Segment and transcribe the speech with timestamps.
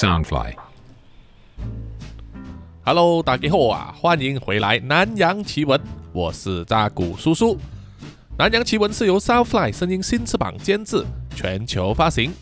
[0.00, 0.54] Soundfly。
[2.86, 5.78] Hello，大家好啊，欢迎回来《南洋奇闻》，
[6.14, 7.54] 我是扎古叔叔。
[8.38, 11.04] 《南洋奇闻》是由 Soundfly 声音新翅膀监制，
[11.36, 12.32] 全球发行。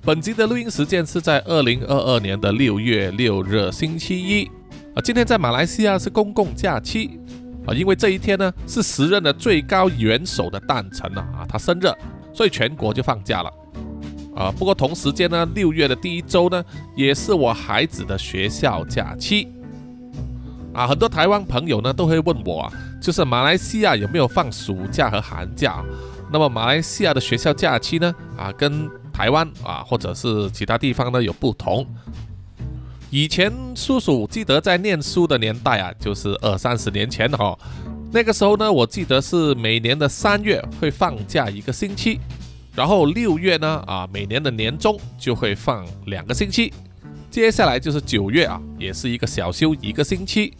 [0.00, 4.46] 本集的录音时间是在二零二二年的六月六日星期一
[4.96, 7.20] 啊，今天在马来西亚是公共假期
[7.68, 11.86] 啊，因为这一天呢是时任的最高元首的诞辰啊，啊他生日，
[12.34, 13.52] 所以全国就放假了。
[14.34, 16.64] 啊，不过同时间呢，六月的第一周呢，
[16.96, 19.48] 也是我孩子的学校假期。
[20.72, 25.84] 啊，很多台湾朋友呢都会问我啊，就是马来西亚有没有放暑假和寒假？
[26.32, 31.86] 那么马来西亚的学校假期呢，啊，跟台湾啊或者是其他地方呢有不同。
[33.10, 37.54] 以前叔叔记得在念书的年代啊，就是二三十年前哈、
[38.10, 42.18] 那个时候呢，我记得是每年的三月会放假一个星期。
[42.74, 46.72] 然后六月呢，啊，每年的年终就会放两个星期，
[47.30, 50.54] 接下来就是九月啊，也是一个小休一个星期，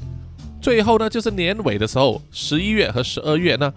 [0.60, 3.72] 最后呢就是年尾的时候，十一月和十二月呢，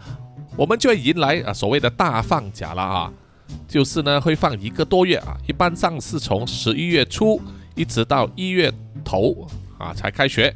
[0.58, 3.14] 我们就会迎来啊所谓的大放假了啊，
[3.68, 7.42] 就是呢会放一个多月啊，一般上是从十一月初
[7.74, 8.70] 一直到一月
[9.06, 10.54] 头啊才开学。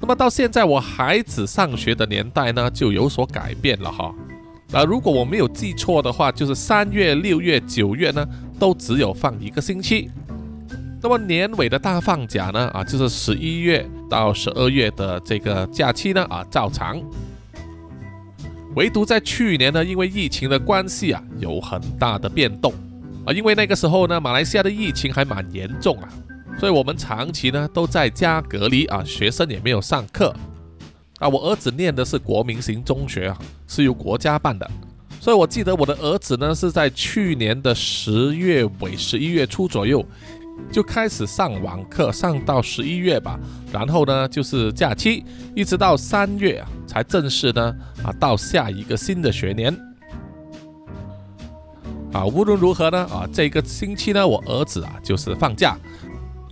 [0.00, 4.14] 那么到现在我孩子上学的年代呢，就有所改变了哈。
[4.72, 8.26] 啊，如果我没有记错的话，就是三月、六月、九月呢，
[8.58, 10.10] 都只有放一个星期。
[11.00, 17.00] 那么年尾的大放假呢，啊，就是十一月到十二月的这个假期呢，啊，照常。
[18.74, 22.72] 唯独在去年呢，因为疫情的关系啊，有很大的变动
[23.24, 26.08] 啊，因为那个时候呢，马来西亚的疫情还蛮严重啊，
[26.58, 30.34] 所以我们长期呢都在家隔离啊，学生也没有上课。
[31.18, 34.68] 啊，我儿子念的是国民型中学啊，是由国家办的，
[35.20, 40.04] 所以我记得我的儿子呢是在去年的十月尾、十一月初左右
[40.70, 43.38] 就开始上网课，上到十一月吧，
[43.72, 45.24] 然后呢就是假期，
[45.54, 47.74] 一直到三月啊才正式呢
[48.04, 49.74] 啊到下一个新的学年。
[52.12, 55.76] 啊，无论如何呢啊，这个星期呢我儿子啊就是放假。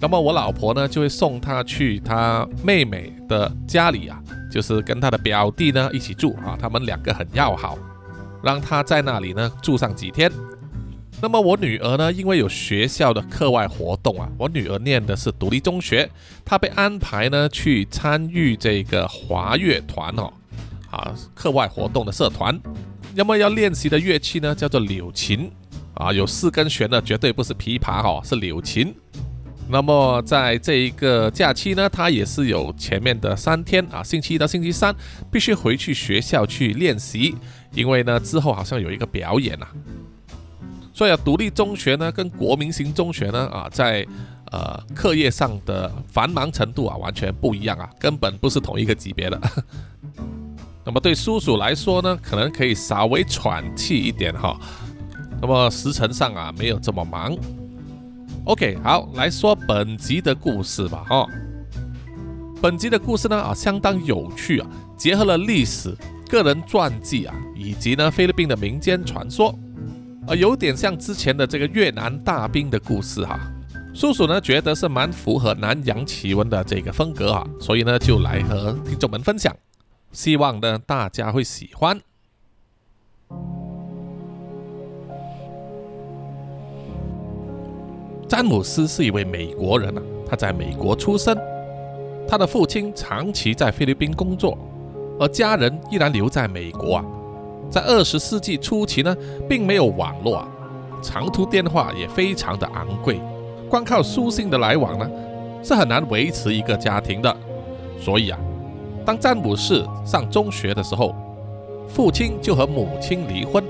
[0.00, 4.20] 那么我老婆呢，就会送他去他妹妹的家里啊，
[4.52, 7.78] 就是跟他的表弟呢一起住啊，他们两个很要好，
[8.44, 10.30] 让他在那里呢住上几天。
[11.22, 16.10] 那么我女儿呢，因为有学校的课外活动啊，我女儿念的是独立中学，
[16.44, 20.32] 她被安排呢去参与这个华乐团哦，
[20.90, 22.60] 啊，课外活动的社团。
[23.14, 25.50] 那么要练习的乐器呢，叫做柳琴
[25.94, 28.92] 啊，有四根弦的，绝对不是琵琶哦，是柳琴。
[29.72, 34.94] 那么在这一个假期呢，他也是有前面的三天啊，星期一到星期三
[35.30, 37.34] 必须回去学校去练习，
[37.72, 39.66] 因为呢之后好像有一个表演啊。
[40.92, 44.06] 所以啊，独立中学呢跟国民型中学呢啊，在
[44.50, 49.40] 呃课业上的繁忙程度啊完全不一样啊，根本不是同一个级别的。
[50.84, 54.54] 那么对叔叔来说呢，可能可以稍微喘气一点哈。
[55.40, 57.34] 那么时辰上啊没有这么忙。
[58.44, 61.26] OK，好，来说本集的故事吧，哈。
[62.60, 65.96] 本集的故事呢啊相当有趣啊，结合了历史、
[66.28, 69.56] 个人传记啊，以及呢菲律宾的民间传说，
[70.26, 73.38] 啊，有点像之前的这个越南大兵的故事哈。
[73.94, 79.56] 叔叔呢觉得是蛮符合南洋奇闻的这个风格啊，所以呢就来和听众们分享，
[80.10, 82.00] 希望呢大家会喜欢。
[88.32, 91.36] 詹姆斯是一位美国人啊，他在美国出生，
[92.26, 94.56] 他的父亲长期在菲律宾工作，
[95.20, 97.04] 而家人依然留在美国啊。
[97.68, 99.14] 在二十世纪初期呢，
[99.46, 100.48] 并没有网络啊，
[101.02, 103.20] 长途电话也非常的昂贵，
[103.68, 105.06] 光靠书信的来往呢，
[105.62, 107.36] 是很难维持一个家庭的。
[108.00, 108.38] 所以啊，
[109.04, 111.14] 当詹姆斯上中学的时候，
[111.86, 113.62] 父亲就和母亲离婚。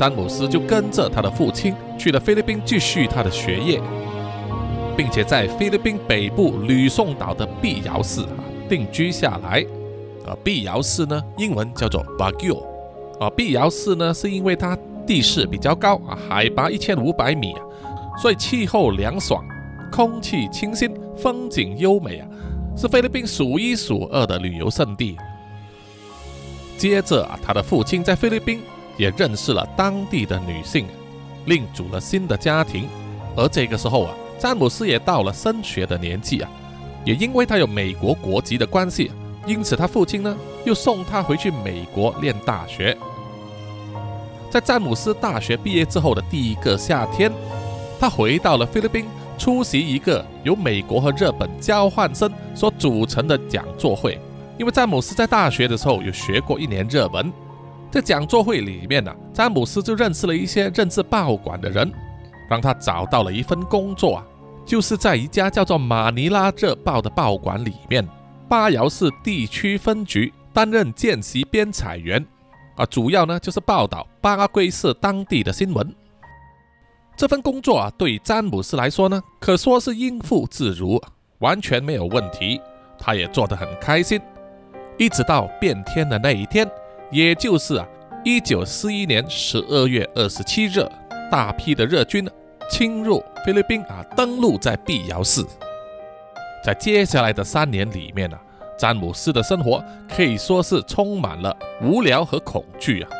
[0.00, 3.78] 詹姆斯就跟着他的父亲去了菲律宾继续他的学业，
[4.96, 8.32] 并且在菲律宾北部吕宋岛的碧瑶市啊
[8.66, 9.62] 定居下来。
[10.26, 12.64] 啊，碧瑶市呢，英文叫做 Baguio。
[13.20, 14.74] 啊，碧瑶市呢，是因为它
[15.06, 17.60] 地势比较高啊，海拔一千五百米啊，
[18.16, 19.44] 所以气候凉爽，
[19.92, 22.26] 空气清新，风景优美啊，
[22.74, 25.18] 是菲律宾数一数二的旅游胜地。
[26.78, 28.62] 接着啊，他的父亲在菲律宾。
[29.00, 30.86] 也认识了当地的女性，
[31.46, 32.86] 另组了新的家庭。
[33.34, 36.50] 而这个时候啊，詹姆斯也到了升学的年纪啊，
[37.02, 39.10] 也因为他有美国国籍的关系，
[39.46, 40.36] 因此他父亲呢
[40.66, 42.94] 又送他回去美国念大学。
[44.50, 47.32] 在詹姆斯大学毕业之后的第一个夏天，
[47.98, 49.06] 他回到了菲律宾，
[49.38, 54.20] 出席一个由美国和日本交换生所组成的讲座会。
[54.58, 57.32] 因为詹姆斯在大学的时候有学过一年日文，
[57.90, 61.92] 在讲座会里面呢，詹姆斯就认识了一些任职报馆的人，
[62.48, 64.26] 让他找到了一份工作啊，
[64.64, 68.08] 就是在一家叫做马尼拉日报的报馆里面，
[68.48, 72.24] 巴瑶市地区分局担任见习编采员。
[72.76, 75.94] 啊，主要呢就是报道巴拉圭市当地的新闻。
[77.16, 80.98] 这份工作啊，对詹姆斯来说呢，可说是应付自如，
[81.40, 82.60] 完全没有问题。
[82.98, 84.20] 他也做得很开心。
[84.96, 86.70] 一直到变天的那一天，
[87.10, 87.86] 也就是啊，
[88.24, 90.86] 一九四一年十二月二十七日，
[91.30, 92.28] 大批的日军
[92.70, 95.44] 侵入菲律宾啊，登陆在碧瑶市。
[96.64, 98.38] 在接下来的三年里面呢。
[98.78, 103.10] 詹姆斯的生活可以说是充满了无聊和恐惧啊。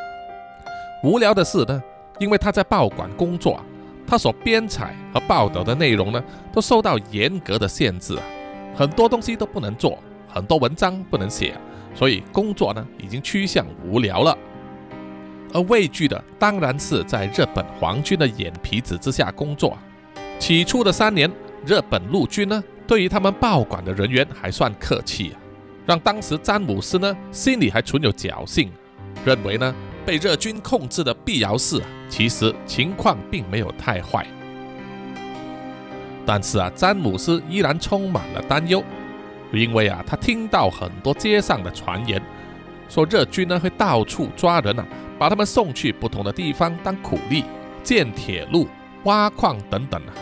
[1.04, 1.82] 无聊的是呢，
[2.18, 3.64] 因为他在报馆工作啊，
[4.06, 8.22] 他所编采和报道的内容呢，都受到严格的限制啊，
[8.74, 11.54] 很多东西都不能做，很多文章不能写，
[11.94, 14.36] 所以工作呢已经趋向无聊了。
[15.52, 19.76] 而畏惧的当然是在日本皇军的眼皮子之下工作。
[20.38, 21.30] 起初的三年，
[21.66, 25.40] 日本陆军呢，对于他们报馆的人员还算客气啊。
[25.86, 28.70] 让当时詹姆斯呢心里还存有侥幸，
[29.24, 29.74] 认为呢
[30.06, 34.24] 被日军控制的碧瑶市其实情况并没有太坏。
[36.24, 38.84] 但是啊，詹姆斯依然充满了担忧，
[39.52, 42.22] 因为啊他听到很多街上的传言，
[42.88, 44.84] 说日军呢会到处抓人啊，
[45.18, 47.44] 把他们送去不同的地方当苦力，
[47.82, 48.68] 建铁路、
[49.04, 50.12] 挖矿等等啊。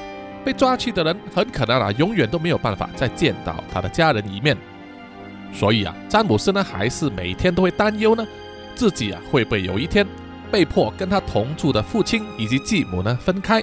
[0.45, 4.57] 被抓去的人很可能啊永远都没有办法再见到他的家人一面。
[5.53, 8.27] 所以啊，詹姆斯呢还是每天都会担忧呢，
[8.75, 10.07] 自己啊会不会有一天
[10.51, 13.63] 被迫跟他同住的父亲以及继母呢分开？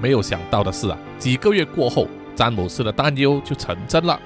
[0.00, 2.06] 没有想到的是啊，几个月过后，
[2.40, 4.18] 詹姆斯的担忧就成真了，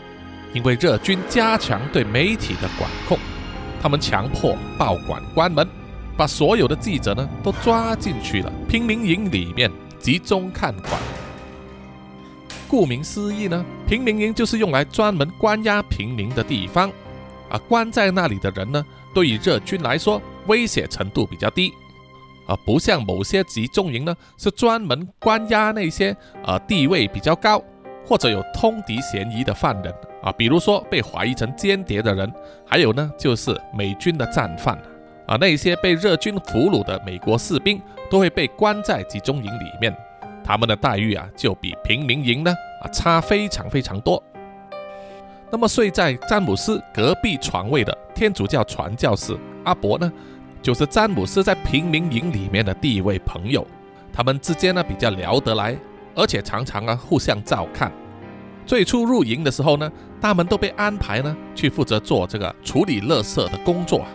[0.53, 3.19] 因为日军加强对媒体的管控，
[3.83, 5.69] 他们强迫报馆关门，
[6.17, 9.69] 把所有的记者呢都抓进去了平民营里面
[9.99, 10.93] 集中看管。
[12.69, 16.89] 顾名思义呢，平民营就是用来专门关押平民的地方，
[17.49, 21.73] 啊，关在那里的人呢，对于日军来说威胁程度比较低，
[22.47, 27.61] 啊，不像某些集中营呢，是专门关押那些呃地位比较高。
[28.07, 29.93] 或者有通敌嫌疑的犯人，
[30.23, 32.33] 啊，比如说被怀疑成间谍的人，
[32.67, 34.77] 还有呢就是美军的战犯，
[35.27, 37.81] 啊，那些被日军俘虏的美国士兵
[38.11, 39.95] 都会被关在集中营里面。
[40.45, 44.23] 他们的待遇啊，就比平民营呢啊差非常非常多。
[45.51, 49.35] 那么睡在詹姆斯隔壁床位的天主教传教士
[49.65, 50.13] 阿伯呢，
[50.61, 53.67] 就是詹姆斯在平民营里面的第一位朋友。
[54.13, 55.75] 他们之间呢比较聊得来，
[56.15, 57.93] 而且常常啊互相照看。
[58.67, 59.91] 最初入营的时候呢，
[60.21, 64.07] 他们都被安排呢去负责做这个处理垃圾的工作，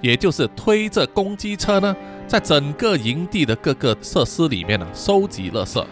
[0.00, 1.96] 也就是推着公机车呢。
[2.26, 5.84] 在整个营地的各个设施里面呢，收集垃圾，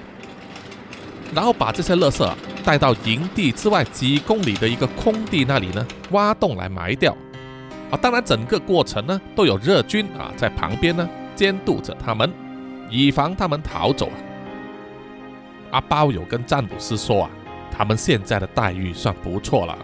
[1.34, 7.16] 然后把这些垃圾啊带到营地之外几公里的一个空地那里呢，挖洞来埋掉。
[7.90, 12.30] 啊，当然整个过程呢，都有日军啊在旁边呢监督着他们，
[12.88, 14.27] 以防他们逃走啊。
[15.70, 17.30] 阿包有跟詹姆斯说啊，
[17.70, 19.76] 他们现在的待遇算不错了，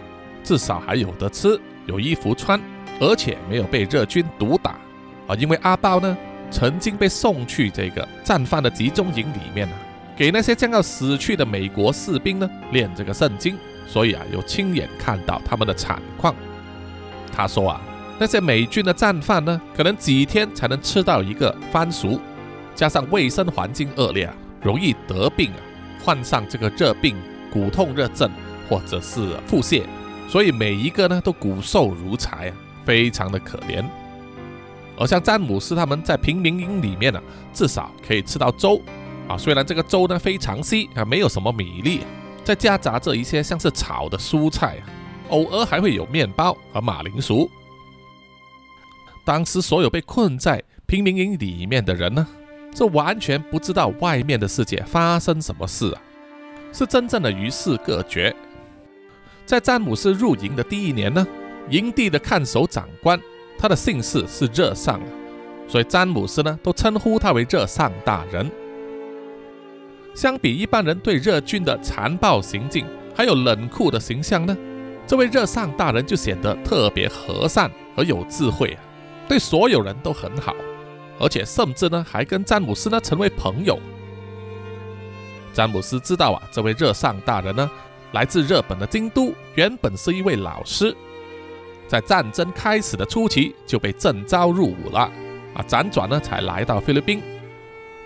[0.42, 2.60] 至少还有得吃，有衣服穿，
[3.00, 4.72] 而且没有被日军毒打
[5.26, 6.16] 啊，因为阿包呢。
[6.50, 9.74] 曾经被送去这个战犯的集中营里面呢，
[10.16, 16.32] 给那些将要死去的美国士兵呢练这个圣经，所以啊，有亲眼看到他们的惨况。
[17.32, 17.80] 他说啊，
[18.20, 22.20] 那些美军的战犯呢，可能几天才能吃到一个番薯，
[22.72, 25.58] 加上卫生环境恶劣，啊，容易得病啊，
[26.04, 27.16] 患上这个热病、
[27.50, 28.30] 骨痛热症
[28.68, 29.84] 或者是腹泻，
[30.28, 32.52] 所以每一个呢都骨瘦如柴，
[32.84, 33.84] 非常的可怜。
[34.96, 37.20] 而像詹姆斯他们在平民营里面呢，
[37.52, 38.80] 至少可以吃到粥
[39.26, 42.02] 啊，虽然这个粥呢非常稀啊，没有什么米粒，
[42.44, 44.76] 再夹杂着一些像是炒的蔬菜，
[45.30, 47.50] 偶尔还会有面包和马铃薯。
[49.24, 52.26] 当时所有被困在平民营里面的人呢，
[52.74, 56.02] 是完全不知道外面的世界发生什么事啊，
[56.72, 58.34] 是真正的与世隔绝。
[59.46, 61.26] 在詹姆斯入营的第一年呢，
[61.70, 63.18] 营地的看守长官。
[63.56, 65.00] 他的姓氏是热上，
[65.68, 68.50] 所以詹姆斯呢都称呼他为热尚大人。
[70.12, 74.54] 相比一般人对日军的残暴行径还有冷酷的形象呢，
[75.06, 78.80] 这位热尚大人就显得特别和善和有智慧啊，
[79.28, 80.54] 对所有人都很好，
[81.18, 83.78] 而且甚至呢还跟詹姆斯呢成为朋友。
[85.52, 87.70] 詹姆斯知道啊，这位热尚大人呢，
[88.12, 90.94] 来自日本的京都，原本是一位老师，
[91.86, 95.00] 在战争开始的初期就被征召入伍了，
[95.54, 97.22] 啊，辗转呢才来到菲律宾。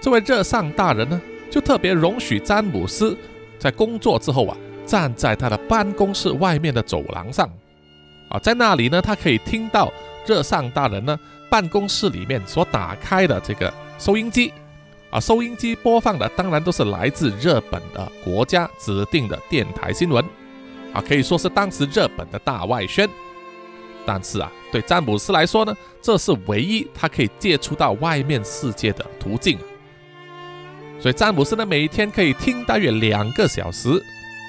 [0.00, 1.18] 这位热尚大人呢，
[1.50, 3.16] 就特别容许詹姆斯
[3.58, 7.48] 在工作之后啊，站在他的办公室外面的走廊上，
[8.28, 9.90] 啊，在那里呢，他可以听到
[10.26, 11.18] 热尚大人呢
[11.50, 14.52] 办公室里面所打开的这个收音机。
[15.10, 20.22] 啊，收音机播放的当然都是来自日本的国家指定的电台新闻，
[20.92, 23.08] 啊，可以说是当时日本的大外宣。
[24.04, 29.58] 但是啊，对詹姆斯来说呢，这是唯一他可以接触到外面世界的途径。
[31.00, 33.88] 所以詹姆斯呢，每天可以听大约两个小时，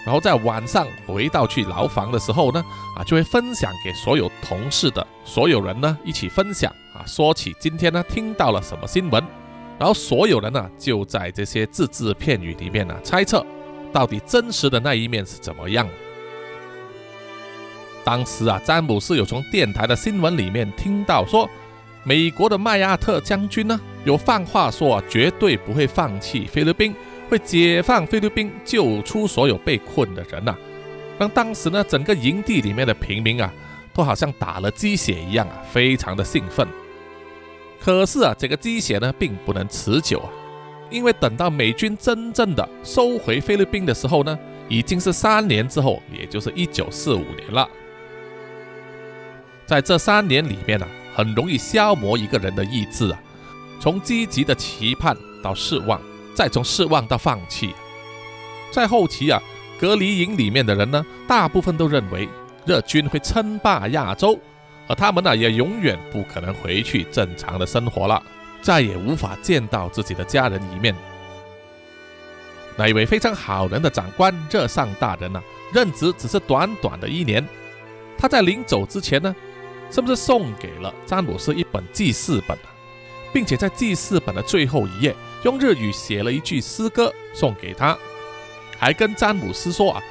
[0.09, 2.65] 然后在晚上回到去牢房的时候呢，
[2.97, 9.23] 啊，就会分享给所有同事的所有人呢一起分享啊，说起今天呢听到了什么新闻。
[9.77, 13.45] 然后所有人呢，就在这些字字片语里面呢，猜测
[13.93, 15.87] 到底真实的那一面是怎么样。
[18.03, 21.47] 当时啊，詹姆斯有从电台的新闻里面听到说，
[22.03, 26.95] 美国的麦亚特将军呢，有放话说啊绝对不会放弃菲律宾，
[27.29, 30.55] 会解放菲律宾，救出所有被困的人呐。
[31.17, 33.53] 让当时呢，整个营地里面的平民啊，
[33.93, 36.67] 都好像打了鸡血一样啊，非常的兴奋。
[37.79, 40.29] 可是啊，这个鸡血呢，并不能持久啊，
[40.89, 47.69] 因为等到美军真正的收回菲律宾的时候呢，已经是三年之后，也就是一九四五年了。
[49.65, 53.21] 在这三年里面呢，很容易消磨一个人的意志啊，
[53.79, 56.01] 从积极的期盼到失望，
[56.39, 57.75] 再从失望到放弃。
[58.72, 59.43] 在后期啊，
[59.77, 62.29] 隔离营里面的人呢，大部分都认为
[62.65, 64.39] 日军会称霸亚洲。
[64.88, 68.24] 而他们呢，也永远不可能回去正常的生活了，
[68.62, 70.96] 再也无法见到自己的家人一面。
[72.77, 75.43] 那一位非常好人的长官热尚大人呢，
[75.74, 77.46] 任职只是短短的一年，
[78.17, 79.36] 他在临走之前呢，
[79.91, 82.58] 是不是送给了詹姆斯一本记事本，
[83.34, 87.98] 并且在记事本的最后一页用日语写了一句诗歌送给他，
[88.77, 90.01] 还跟詹姆斯说啊，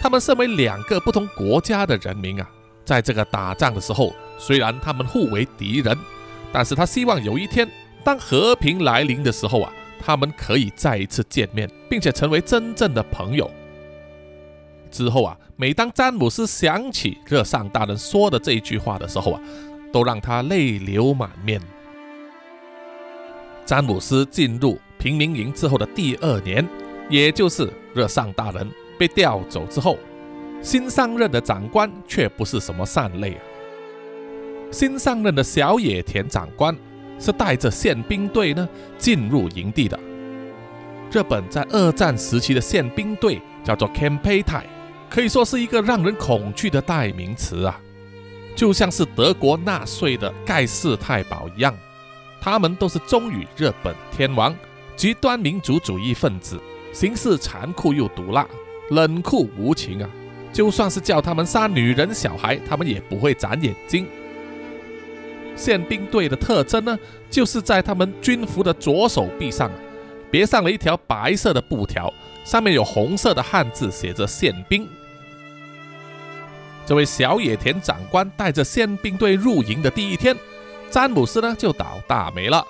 [0.00, 2.48] 他们身为两个不同国家的人民啊。
[2.84, 5.96] 在这个打仗的时候，虽然他们互为敌人，
[6.50, 7.70] 但是他希望有一天，
[8.02, 13.48] 当和平来临的时候啊，他们可以再一次见面，并且成为真正的朋友。
[14.90, 19.40] 之后啊，每当詹姆斯想起热尚大人说的这一句话的时候啊，
[19.92, 21.60] 都让他泪流满面。
[23.64, 26.66] 詹姆斯进入平民营之后的第二年，
[27.08, 29.98] 也就是热尚大人被调走之后。
[30.62, 33.40] 新上任的长官却不是什么善类啊！
[34.70, 36.76] 新上任的小野田长官
[37.18, 39.98] 是带着宪兵队呢进入营地的。
[41.10, 44.66] 日本在二战时期的宪兵队叫做 k a m p e t a i
[45.08, 47.80] 可以说是一个让人恐惧的代名词啊，
[48.54, 51.74] 就像是德国纳粹的盖世太保一样。
[52.40, 54.56] 他们都是忠于日本天皇，
[54.96, 56.58] 极端民族主义分子，
[56.92, 58.46] 行事残酷又毒辣，
[58.90, 60.08] 冷酷无情啊！
[60.52, 64.06] 就算是叫他们杀女人、小孩，他们也不会眨眼睛。
[65.54, 66.98] 宪兵队的特征呢，
[67.30, 69.70] 就是在他们军服的左手臂上
[70.30, 72.12] 别上了一条白色的布条，
[72.44, 74.88] 上面有红色的汉字写着“宪兵”。
[76.86, 80.34] 这位小野田长官带着宪兵队入营的第一天，
[80.90, 82.66] 詹姆斯呢就倒大霉了，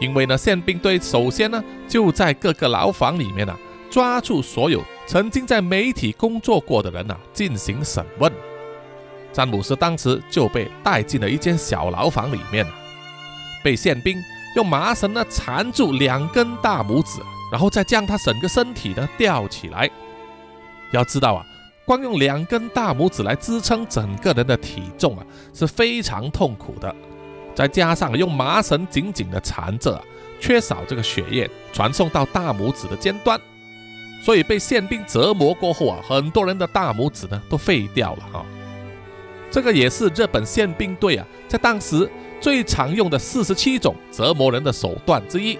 [0.00, 3.54] 因为呢宪兵队首先呢就在各个牢房里面呢
[3.90, 4.82] 抓住所有。
[5.06, 8.32] 曾经在媒体工作过的人呢，进行审问。
[9.32, 12.66] 詹姆斯当时就被带进了一间小牢房里面，
[13.62, 14.16] 被宪兵
[14.56, 17.20] 用麻绳呢缠住两根大拇指，
[17.52, 19.88] 然后再将他整个身体呢吊起来。
[20.90, 21.46] 要知道啊，
[21.84, 25.24] 光用两根大拇指来支撑整个人的体重啊，
[25.54, 26.92] 是非常痛苦的。
[27.56, 30.00] 再加上用麻绳紧紧的缠着，
[30.38, 33.40] 缺少这个血液传送到大拇指的尖端。
[34.22, 38.44] 所以被宪兵折磨过后啊，很多人的大拇指呢都废掉了哈。
[39.50, 42.10] 这个也是日本宪兵队啊在当时
[42.40, 45.58] 最常用的四十七种折磨人的手段之一。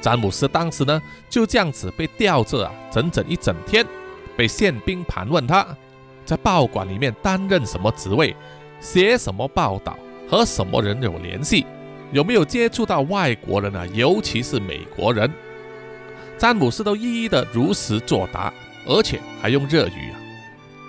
[0.00, 3.86] 詹姆斯当时呢就这样子被吊着啊，整整一整天，
[4.36, 5.64] 被宪兵盘问他
[6.24, 8.34] 在报馆里面担任什么职位，
[8.80, 9.96] 写什么报道，
[10.34, 11.64] 和什么人有联系，
[12.10, 15.30] 有没有接触到外国人啊，尤其是美国人。
[16.36, 18.52] 詹姆斯都一一的如实作答，
[18.84, 20.18] 而且还用日语啊。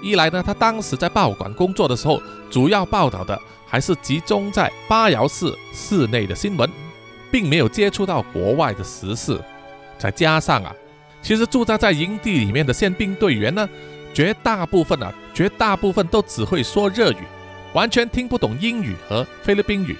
[0.01, 6.67] 一来呢，他当时在报馆工作的时候，主要报道的还是集中在八瑶市市内的新闻，
[7.31, 9.35] 并没有接触到国外的时事；
[9.99, 10.75] 再加上啊，
[11.21, 13.69] 其实驻扎在营地里面的宪兵队员呢，
[14.11, 17.17] 绝大部分啊，绝大部分都只会说日语，
[17.75, 19.95] 完全听不懂英语和菲律宾语。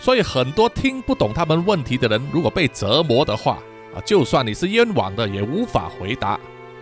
[0.00, 3.58] 所以很多听不懂他们问题的人，如果被折磨的话
[3.94, 6.40] 啊，就算你是冤枉的，也无法回答，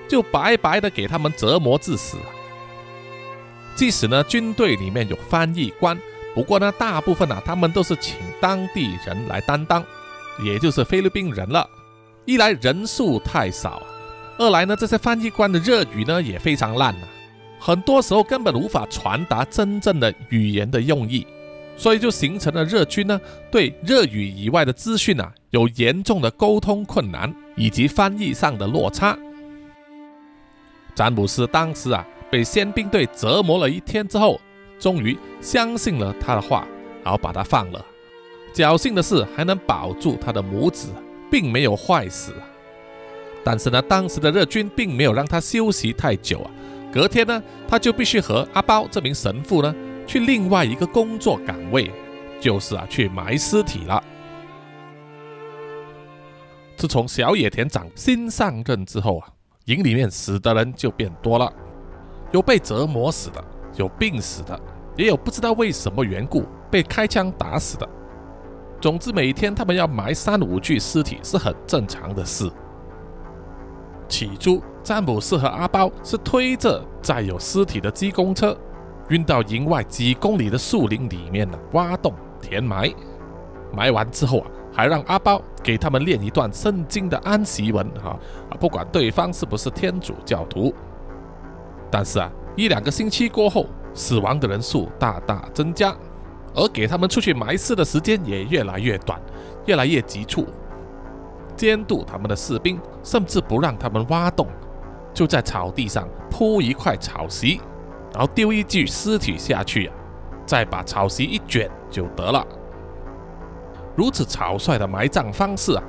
[0.09, 2.16] 就白白的给他们折磨致死。
[3.76, 5.99] 即使呢，军队里面有翻译官，
[6.33, 9.85] 不过呢，大部分呢，他们都是请当地人来担当，
[10.44, 11.68] 也就是菲律宾人了。
[12.25, 13.83] 一来人数太少，
[14.38, 17.02] 二来呢，这些翻译官的日语呢也非常烂啊，
[17.66, 21.26] 很多时候根本无法传达真正的语言的用意。
[21.78, 23.18] 所以就形成了日军呢
[23.50, 29.18] 对日语以外的资讯啊有严重的沟通困难以及翻译上的落差。
[30.94, 34.38] 詹姆斯当时啊被宪兵队折磨了一天之后，
[34.78, 36.68] 终于相信了他的话，
[37.02, 37.83] 然后把他放了。
[38.52, 40.90] 侥幸的是还能保住他的母子，
[41.30, 42.35] 并没有坏死。
[43.42, 46.50] 但是呢，当时的日军并没有让他休息太久啊。
[46.95, 49.75] 隔天呢，他就必须和阿包这名神父呢。
[50.07, 51.91] 去另外一个工作岗位，
[52.39, 54.01] 就是啊，去埋尸体了。
[56.77, 59.27] 自从小野田长新上任之后啊，
[59.65, 61.53] 营里面死的人就变多了，
[62.31, 64.61] 有被折磨死的，有病死的，
[64.97, 67.89] 也有不知道为什么缘故被开枪打死的。
[68.81, 72.49] 总之，每天他们要埋三五具尸体是很正常的事。
[74.09, 78.57] 起初，詹姆斯和阿包是推着载有尸体的机公车。
[79.09, 82.91] 运到营外几公里的树林里面呢，挖洞填埋，
[83.71, 88.19] 埋完之后啊，还让阿包给他们念一段圣经的安息文哈
[88.49, 90.75] 啊，不管对方是不是天主教徒。
[91.91, 95.95] 但是啊，一两个星期过后，死亡的人数大大增加，
[96.55, 99.21] 而给他们出去埋尸的时间也越来越短，
[99.67, 100.47] 越来越急促。
[101.57, 104.47] 监督他们的士兵甚至不让他们挖洞，
[105.12, 107.61] 就在草地上铺一块草席。
[108.12, 109.95] 然后丢一具尸体下去啊，
[110.47, 112.47] 再把草席一卷就得了。
[113.97, 115.83] 如此草率的埋葬方式啊，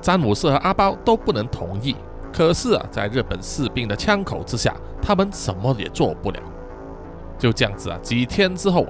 [0.00, 1.96] 詹姆斯和阿包都不能同意。
[2.32, 6.40] 可是啊，在日本士兵的枪口之下，他们什么也做不了。
[7.36, 8.86] 就这样子啊，几天之后，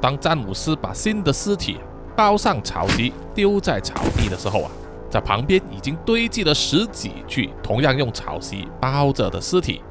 [0.00, 1.78] 当詹姆斯把新的尸体
[2.16, 4.70] 包上草席丢在草地的时候啊，
[5.10, 9.82] 在旁边已经堆积了十几具同样用草席包着的尸体，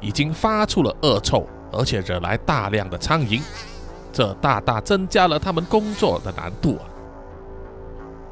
[0.00, 1.46] 已经发出了恶臭。
[1.72, 3.40] 而且惹来大量的苍蝇，
[4.12, 6.82] 这大大增加了他们工作的难度啊！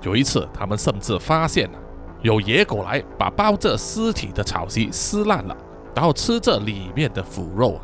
[0.02, 1.78] 有一次，他们甚至发现了
[2.20, 5.56] 有野狗来把包着尸体的草席撕烂了，
[5.94, 7.80] 然后吃这里面的腐肉啊！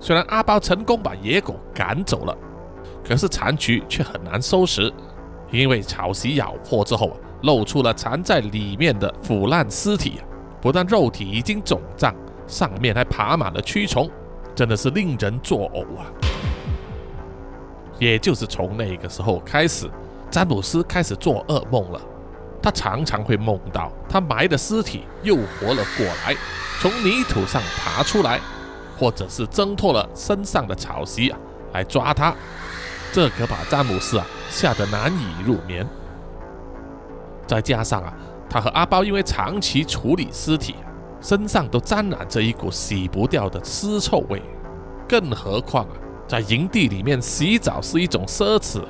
[0.00, 2.34] 虽然阿包成功把野狗赶走了，
[3.06, 4.90] 可是残局却很难收拾，
[5.50, 10.20] 因为草席咬破之后啊，露出了藏在里面的腐烂尸体！
[10.60, 12.14] 不但肉体已经肿胀，
[12.46, 14.10] 上面还爬满了蛆虫。
[14.54, 16.04] 真的是令人作呕啊！
[17.98, 19.88] 也就是从那个时候开始，
[20.30, 22.00] 詹姆斯开始做噩梦了。
[22.62, 26.36] 他常常会梦到他埋的尸体又活了过来，
[26.78, 28.38] 从泥土上爬出来，
[28.98, 31.38] 或者是挣脱了身上的草席啊，
[31.72, 32.34] 来抓他。
[33.12, 35.86] 这可把詹姆斯啊吓得难以入眠。
[37.50, 38.14] 再加上啊，
[38.48, 40.76] 他和阿包因为长期处理尸体。
[41.20, 44.40] 身上都沾染着一股洗不掉的尸臭味，
[45.06, 45.90] 更何况啊，
[46.26, 48.82] 在营地里面洗澡是一种奢侈。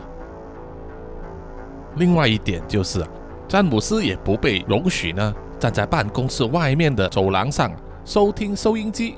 [1.96, 3.04] 另外一点就是，
[3.48, 7.72] 詹姆斯也不被容许呢站在办公室外面的走廊上
[8.04, 9.16] 收听收音机。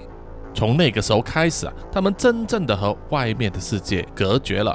[0.55, 4.74] 从那个时候开始啊，他们真正的和外面的世界隔绝了。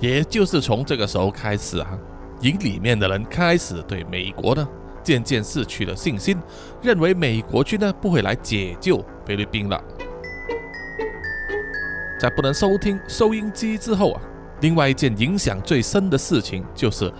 [0.00, 1.98] 也就是从这个时候开始啊，
[2.40, 4.68] 营里面的人开始对美国呢。
[5.00, 6.36] 渐渐失去了信心，
[6.82, 9.82] 认为美国军呢不会来解救菲律宾了。
[12.20, 14.20] 在不能收听收音机之后啊，
[14.60, 17.10] 另外一件影响最深的事情就是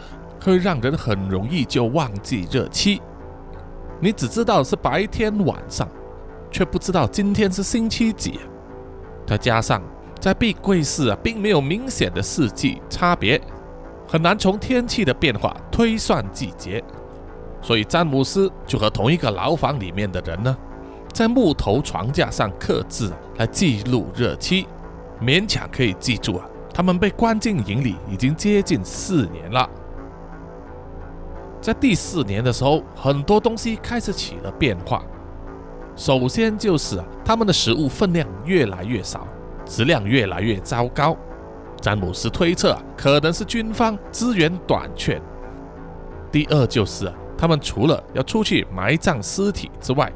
[0.44, 3.00] 会让人很容易就忘记日期。
[4.00, 5.88] 你只知道是白天晚上，
[6.50, 8.40] 却不知道今天是星期几。
[9.26, 9.80] 再加上
[10.20, 13.40] 在碧桂市啊，并没有明显的四季差别，
[14.08, 16.82] 很难从天气的变化推算季节。
[17.60, 20.56] 所以詹姆斯就和同一个牢房里面的人呢，
[21.12, 24.66] 在木头床架上刻字来记录日期，
[25.20, 26.48] 勉强可以记住啊。
[26.72, 29.68] 他们被关进营里已经接近四年了。
[31.60, 35.02] 在第四年的时候，很多东西开始起了变化。
[35.96, 39.26] 首先就是啊，他们的食物分量越来越少，
[39.66, 41.16] 质量越来越糟糕。
[41.80, 45.20] 詹姆斯推测，可能是军方资源短缺。
[46.30, 47.12] 第二就是。
[47.40, 50.12] 他们除了要出去埋葬尸体之外，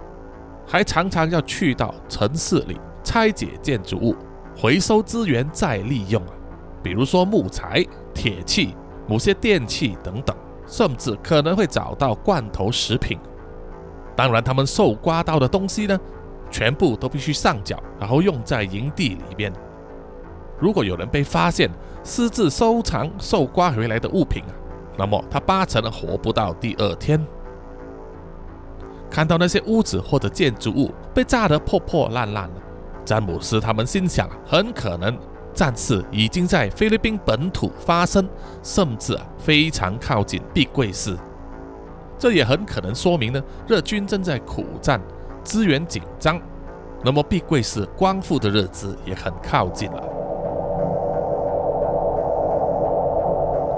[0.67, 4.17] 还常常要去到城市里拆解建筑物，
[4.57, 6.33] 回收资源再利用啊，
[6.83, 8.75] 比如说木材、铁器、
[9.07, 13.17] 某些电器等等，甚至可能会找到罐头食品。
[14.17, 15.97] 当然，他们受刮到的东西呢，
[16.51, 19.53] 全部都必须上缴，然后用在营地里边。
[20.63, 21.69] 如果有人被发现
[22.05, 24.55] 私自收藏受刮回来的物品啊，
[24.97, 27.21] 那么他八成活不到第二天。
[29.11, 32.55] 看到那些屋子或者建筑物被炸得破破烂烂了，
[33.05, 35.19] 詹姆斯他们心想，很可能
[35.53, 38.29] 战事已经在菲律宾本土发生，
[38.63, 41.19] 甚至啊非常靠近碧桂市。
[42.17, 45.01] 这也很可能说明呢，日军正在苦战，
[45.43, 46.41] 资源紧张，
[47.05, 50.03] 那么碧桂市光复的日子也很靠近了。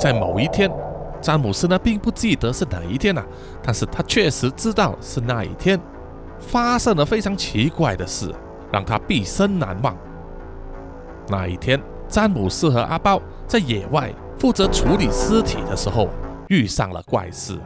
[0.05, 0.71] 在某一天。
[1.19, 3.25] 詹姆斯呢，并不记得是哪一天呐，
[3.62, 5.81] 但是他确实知道是那一天
[6.38, 8.31] 发生了非常奇怪的事，
[8.71, 9.97] 让他毕生难忘。
[11.29, 16.11] 那一天，詹姆斯和阿包在野外负责处理尸体的时候，
[16.49, 17.59] 遇上了怪事，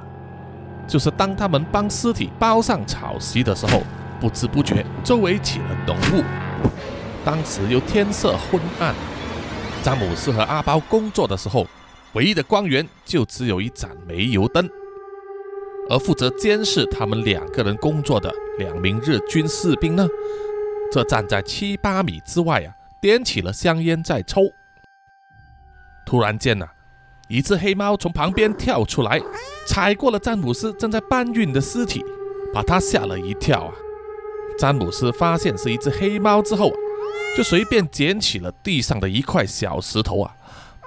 [0.87, 3.83] 就是当他们帮尸体包上草席的时候，
[4.21, 6.23] 不知不觉周围起了浓雾。
[7.25, 8.95] 当时又天色昏暗，
[9.83, 11.67] 詹姆斯和阿包工作的时候。
[12.15, 14.69] 唯一的光源就只有一盏煤油灯，
[15.91, 20.09] 而负责监视他们两个人工作的两名日军士兵呢，
[20.91, 24.43] 则站在七八米之外啊，点起了香烟在抽。
[26.07, 26.67] 突然间呢，
[27.29, 29.21] 一只黑猫从旁边跳出来，
[29.67, 32.03] 踩过了詹姆斯正在搬运的尸体，
[32.55, 33.75] 把他吓了一跳啊！
[34.59, 36.77] 詹姆斯发现是一只黑猫之后啊，
[37.37, 40.35] 就随便捡起了地上的一块小石头啊，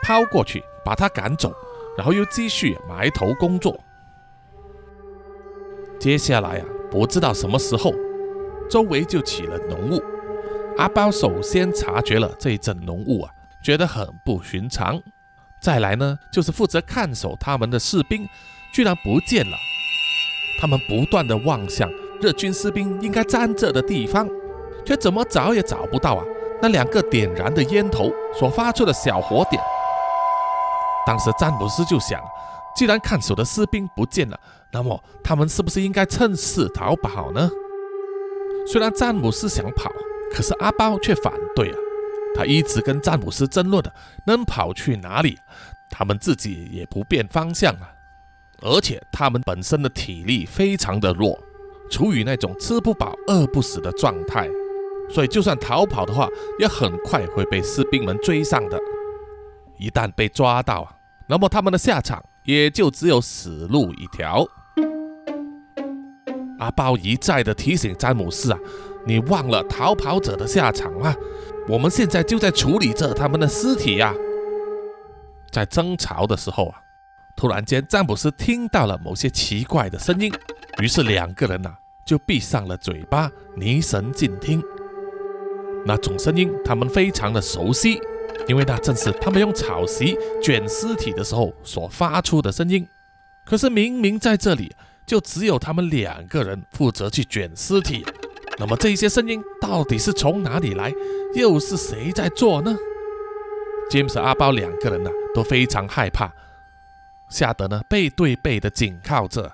[0.04, 0.64] 抛过去。
[0.84, 1.54] 把他赶走，
[1.96, 3.80] 然后又继续埋头工作。
[6.00, 7.94] 接下来啊，不知道什么时候，
[8.68, 10.02] 周围就起了浓雾。
[10.80, 15.00] 阿包首先察觉了这一阵浓雾啊，觉得很不寻常。
[15.62, 18.28] 再来呢，就是负责看守他们的士兵
[18.74, 19.56] 居然不见了。
[20.60, 21.88] 他们不断的望向
[22.20, 24.28] 日军士兵应该站着的地方，
[24.84, 26.26] 却怎么找也找不到啊！
[26.60, 29.62] 那两个点燃的烟头所发出的小火点。
[31.06, 32.22] 当时詹姆斯就想，
[32.76, 34.40] 既然看守的士兵不见了，
[34.72, 37.50] 那么他们是不是应该趁势逃跑呢？
[38.68, 39.92] 虽然詹姆斯想跑，
[40.32, 41.78] 可是阿包却反对啊。
[42.34, 43.94] 他一直跟詹姆斯争论的，
[44.26, 45.38] 能跑去哪里？
[45.90, 47.92] 他们自己也不变方向啊。
[48.62, 51.38] 而且他们本身的体力非常的弱，
[51.90, 54.48] 处于那种吃不饱饿不死的状态，
[55.10, 58.80] 所以就算逃跑的话，也很快会被士兵们追上的。
[59.82, 60.94] 一旦被抓到啊，
[61.26, 64.48] 那么他们的下场也就只有死路一条。
[66.60, 68.60] 阿包一再的提醒詹姆斯啊，
[69.08, 71.16] 你忘了逃跑者的下场吗？
[71.68, 74.14] 我们现在就在处理着他们的尸体呀。
[75.52, 76.80] 在争吵的时候啊，
[77.36, 80.32] 突然间詹姆斯听到了某些奇怪的声音，
[80.80, 84.62] 于是两个人呐就闭上了嘴巴，凝神静听。
[85.84, 88.00] 那种声音他们非常的熟悉。
[88.48, 92.88] 因为那正是他们用草席卷尸体的时候所发出的声音。
[93.46, 94.74] 可是明明在这里
[95.06, 98.06] 就只有他们两个人负责去卷尸体，
[98.60, 100.94] 那么这些声音到底是从哪里来？
[101.34, 102.76] 又是谁在做呢？
[103.90, 106.32] 詹姆斯、阿包两个人呢都非常害怕，
[107.30, 109.52] 吓得呢背对背的紧靠着。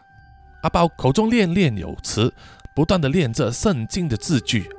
[0.63, 2.33] 阿包口中念念有词，
[2.75, 4.69] 不断的念着圣经的字句，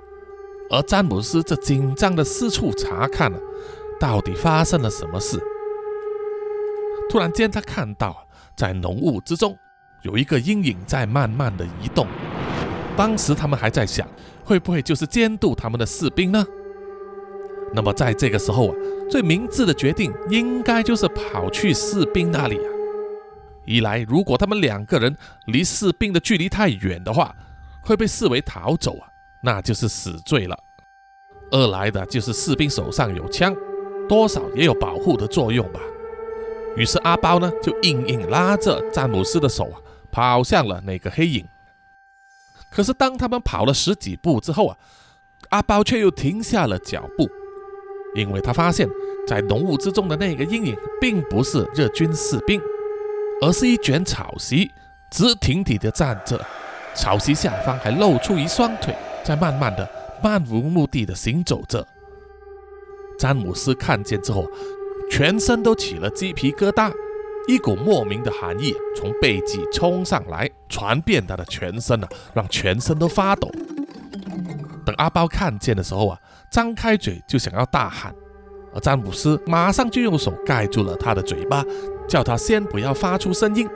[0.71, 3.33] 而詹姆斯则紧张的四处查看。
[4.01, 5.39] 到底发生了什么事？
[7.11, 9.57] 突然间，他看到在浓雾之中
[10.03, 12.07] 有一个阴影在慢慢的移动。
[12.97, 14.07] 当时他们还在想，
[14.45, 16.45] 会不会就是监督他们的士兵呢？
[17.73, 18.75] 那么在这个时候啊，
[19.11, 22.71] 最明智的决定应该就是跑去士兵那里啊。
[23.65, 27.35] 一来，如果他们两个人离士兵的距离太远的话，
[27.83, 29.09] 会被视为逃走啊，
[29.43, 30.57] 那就是死罪了；
[31.51, 33.55] 二来的就是士兵手上有枪。
[34.09, 35.81] 多少也有保护的作用吧。
[36.77, 39.77] 于是阿包呢，就硬硬拉着詹姆斯的手啊，
[40.11, 41.47] 跑向了那个黑影。
[42.71, 44.77] 可是当他们跑了十几步之后啊，
[45.51, 47.29] 阿包却又停下了脚步，
[48.14, 48.88] 因为他发现，
[49.27, 52.61] 在浓雾之中的那个阴影，并不是日军士兵，
[53.42, 54.71] 而是一卷草席，
[55.11, 56.40] 直挺挺地站着，
[56.94, 58.94] 草席下方还露出一双腿，
[59.25, 59.88] 在慢慢的、
[60.23, 61.85] 漫无目的的行走着。
[63.19, 64.47] 詹姆斯看见之后，
[65.11, 66.93] 全身都起了鸡皮疙瘩，
[67.49, 73.51] 一股莫名的寒意从背脊冲上来，传遍他的全身啊，让全身都发抖。
[74.85, 76.19] 等阿包看见的时候啊，
[76.51, 78.15] 张开嘴就想要大喊，
[78.73, 81.65] 而詹姆斯马上就用手盖住了他的嘴巴，
[82.09, 83.69] 叫他先不要发出声音。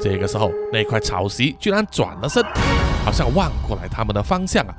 [0.00, 2.42] 这个时候，那块草席居然转了身，
[3.04, 4.74] 好像望过来他们的方向啊。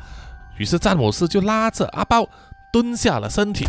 [0.58, 2.28] 于是詹姆斯就拉着阿包
[2.72, 3.66] 蹲下了身体，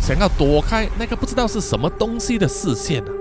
[0.00, 3.12] 想要躲开那个不知道是什么东西的视线啊。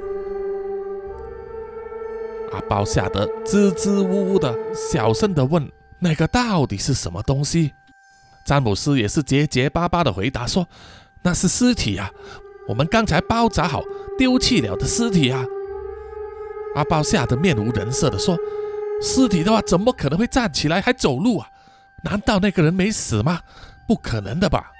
[2.54, 7.72] 阿包吓得支支吾吾的，小声的问：“那个到底是什么东西？”
[8.44, 10.68] 詹姆斯也是结结巴巴的回答说
[11.24, 12.12] ：“那是尸体啊，
[12.68, 13.82] 我们刚才包扎好
[14.18, 15.46] 丢弃了的尸体啊。”
[16.76, 18.36] 阿包吓得面无人色的说
[19.02, 21.48] ：“尸体的话，怎么可能会站起来还走路啊？
[22.04, 23.40] 难道那个人没死吗？
[23.88, 24.72] 不可能的吧？”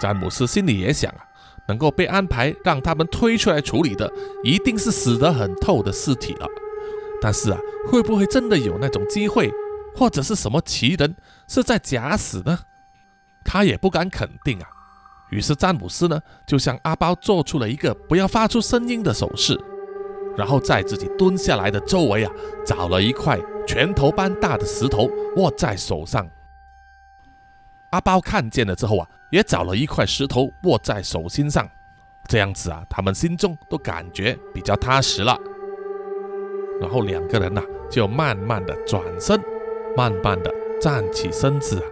[0.00, 1.24] 詹姆斯心里也想啊，
[1.68, 6.46] 能够被安排让他们推出来处理的，一定是死得很透的尸体了。
[7.20, 9.50] 但是啊，会不会真的有那种机会？
[9.94, 11.16] 或者是什么奇人
[11.48, 12.58] 是在假死呢？
[13.42, 14.68] 他也不敢肯定啊。
[15.30, 19.58] 于是詹姆斯呢，就向阿包做出了一个不要发出声音的手势，
[20.36, 22.32] 然后在自己蹲下来的周围啊，
[22.64, 26.28] 找了一块拳头般大的石头握在手上。
[27.90, 31.68] 阿包看见了之后啊，也找了一块石头握在手心上，
[32.28, 35.38] 这样子啊，他们心中都感觉比较踏实了。
[36.80, 39.40] 然后两个人呐，就慢慢的转身。
[39.96, 41.86] 慢慢的站起身子啊，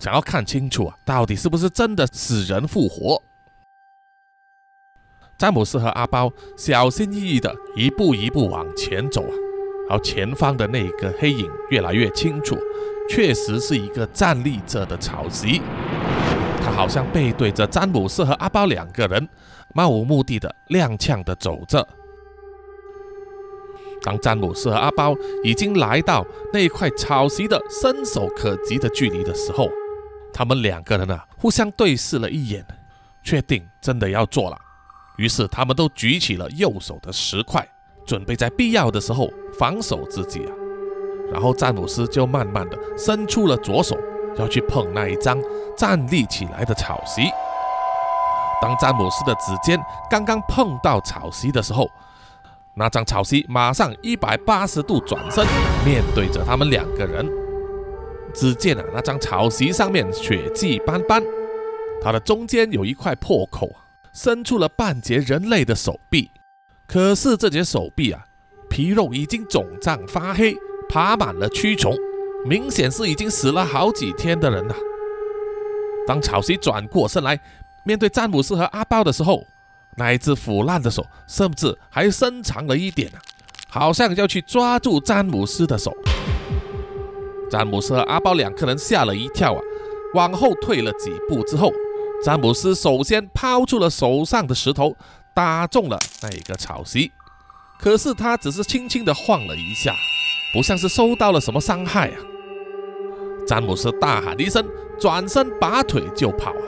[0.00, 3.22] 想要看清楚啊，到底是不是真的死人复活？
[5.38, 9.34] 詹姆斯和阿包小心翼翼的一步一步往前走啊，
[9.88, 12.58] 然后前方的那个黑影越来越清楚，
[13.08, 15.62] 确实是一个站立着的草席，
[16.74, 19.28] 好像背对着詹姆斯和阿包两个人，
[19.74, 21.86] 漫无目的的踉跄的走着。
[24.02, 29.70] 当詹姆斯和阿包已经来到那块草席的伸手可及的距离的时候，
[30.32, 32.64] 他们两个人啊互相对视了一眼，
[33.22, 34.58] 确定真的要做了。
[35.16, 37.66] 于是他们都举起了右手的石块，
[38.04, 40.52] 准备在必要的时候防守自己啊。
[41.32, 43.96] 然后詹姆斯就慢慢的伸出了左手，
[44.36, 45.38] 要去碰那一张
[45.76, 47.22] 站立起来的草席。
[48.62, 49.78] 当詹姆斯的指尖
[50.10, 51.90] 刚刚碰到草席的时候，
[52.74, 55.44] 那张草席马上一百八十度转身，
[55.84, 57.28] 面对着他们两个人。
[58.32, 61.22] 只见啊，那张草席上面血迹斑斑，
[62.02, 63.70] 它的中间有一块破口，
[64.12, 66.30] 伸出了半截人类的手臂。
[66.88, 68.24] 可是这截手臂啊，
[68.68, 70.56] 皮肉已经肿胀发黑，
[70.88, 71.94] 爬满了蛆虫，
[72.44, 74.74] 明显是已经死了好几天的人呐。
[76.06, 77.40] 当草席转过身来，
[77.84, 79.46] 面对詹姆斯和阿包的时候，
[79.96, 83.18] 那一只腐烂的手，甚至还伸长了一点啊，
[83.68, 85.96] 好像要去抓住詹姆斯的手。
[87.50, 89.60] 詹姆斯和阿包两个人吓了一跳啊，
[90.14, 91.72] 往后退了几步之后，
[92.22, 94.94] 詹姆斯首先抛出了手上的石头，
[95.34, 97.10] 打中了那个草席。
[97.78, 99.94] 可是他只是轻轻地晃了一下，
[100.52, 102.16] 不像是受到了什么伤害啊。
[103.46, 104.64] 詹姆斯大喊了一声，
[104.98, 106.62] 转身拔腿就跑啊，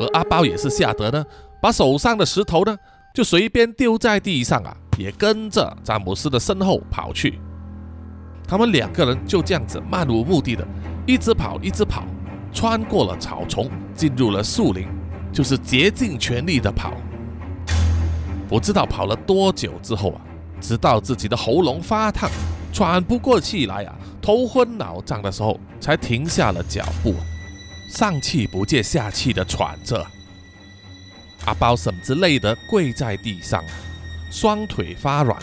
[0.00, 1.24] 而阿包也是吓得呢。
[1.60, 2.76] 把手上的石头呢，
[3.14, 7.38] 就随便丢在地上啊，也跟着詹姆斯的身后跑去。
[8.46, 10.66] 他们两个人就这样子漫无目的的，
[11.06, 12.04] 一直跑，一直跑，
[12.52, 14.86] 穿过了草丛，进入了树林，
[15.32, 16.92] 就是竭尽全力的跑。
[18.48, 20.20] 不知道跑了多久之后啊，
[20.60, 22.30] 直到自己的喉咙发烫，
[22.72, 27.14] 喘不过气来啊，头昏脑胀的时候，才停下了脚步，
[27.88, 30.04] 上气不接下气的喘着。
[31.44, 33.62] 阿包甚至累得跪在地上，
[34.28, 35.40] 双腿发软，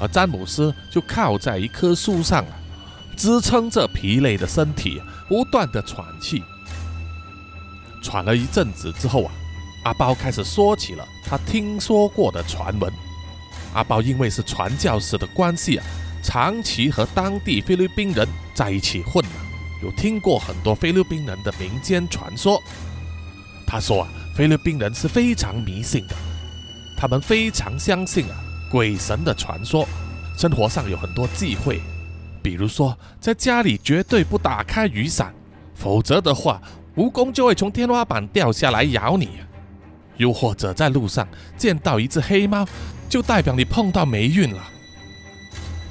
[0.00, 2.58] 而詹姆斯就靠在一棵树上啊，
[3.16, 6.42] 支撑着疲累的身体，不断的喘气。
[8.02, 9.32] 喘了一阵子之后啊，
[9.84, 12.92] 阿包开始说起了他听说过的传闻。
[13.72, 15.86] 阿包因为是传教士的关系啊，
[16.22, 19.38] 长期和当地菲律宾人在一起混啊，
[19.82, 22.62] 有听过很多菲律宾人的民间传说。
[23.66, 24.08] 他说啊。
[24.32, 26.16] 菲律宾人是非常迷信的，
[26.96, 29.86] 他们非常相信啊鬼神的传说，
[30.38, 31.78] 生活上有很多忌讳，
[32.40, 35.34] 比如说在家里绝对不打开雨伞，
[35.74, 36.62] 否则的话
[36.96, 39.26] 蜈蚣就会从天花板掉下来咬你；
[40.16, 41.28] 又或者在路上
[41.58, 42.66] 见到一只黑猫，
[43.10, 44.62] 就代表你碰到霉运了。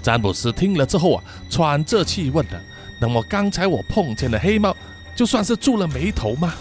[0.02, 2.62] 詹姆斯听了之后啊，喘着气问了
[3.02, 4.76] ：“那么刚才我碰见的黑猫，
[5.16, 6.54] 就算是皱了眉头吗？”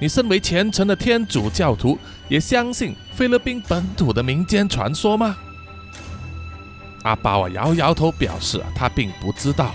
[0.00, 5.36] 你身为虔诚的天主教徒，也相信菲律宾本土的民间传说吗？
[7.02, 9.74] 阿包啊摇摇头，表示他并不知道。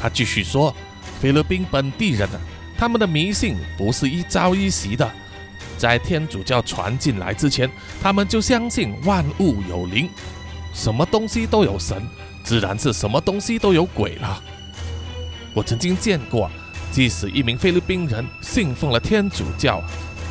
[0.00, 0.74] 他继续说，
[1.20, 2.40] 菲律宾本地人啊，
[2.76, 5.08] 他们的迷信不是一朝一夕的，
[5.76, 7.70] 在天主教传进来之前，
[8.02, 10.08] 他们就相信万物有灵，
[10.72, 12.00] 什么东西都有神，
[12.44, 14.42] 自然是什么东西都有鬼了。
[15.54, 16.50] 我曾经见过，
[16.90, 19.82] 即使一名菲律宾人信奉了天主教，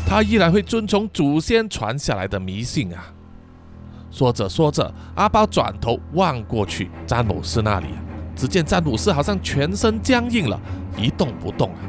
[0.05, 3.03] 他依然会遵从祖先传下来的迷信啊。
[4.09, 7.87] 说着说着，阿包转头望过去，詹姆斯那里，
[8.35, 10.59] 只见詹姆斯好像全身僵硬了，
[10.97, 11.79] 一动不动啊，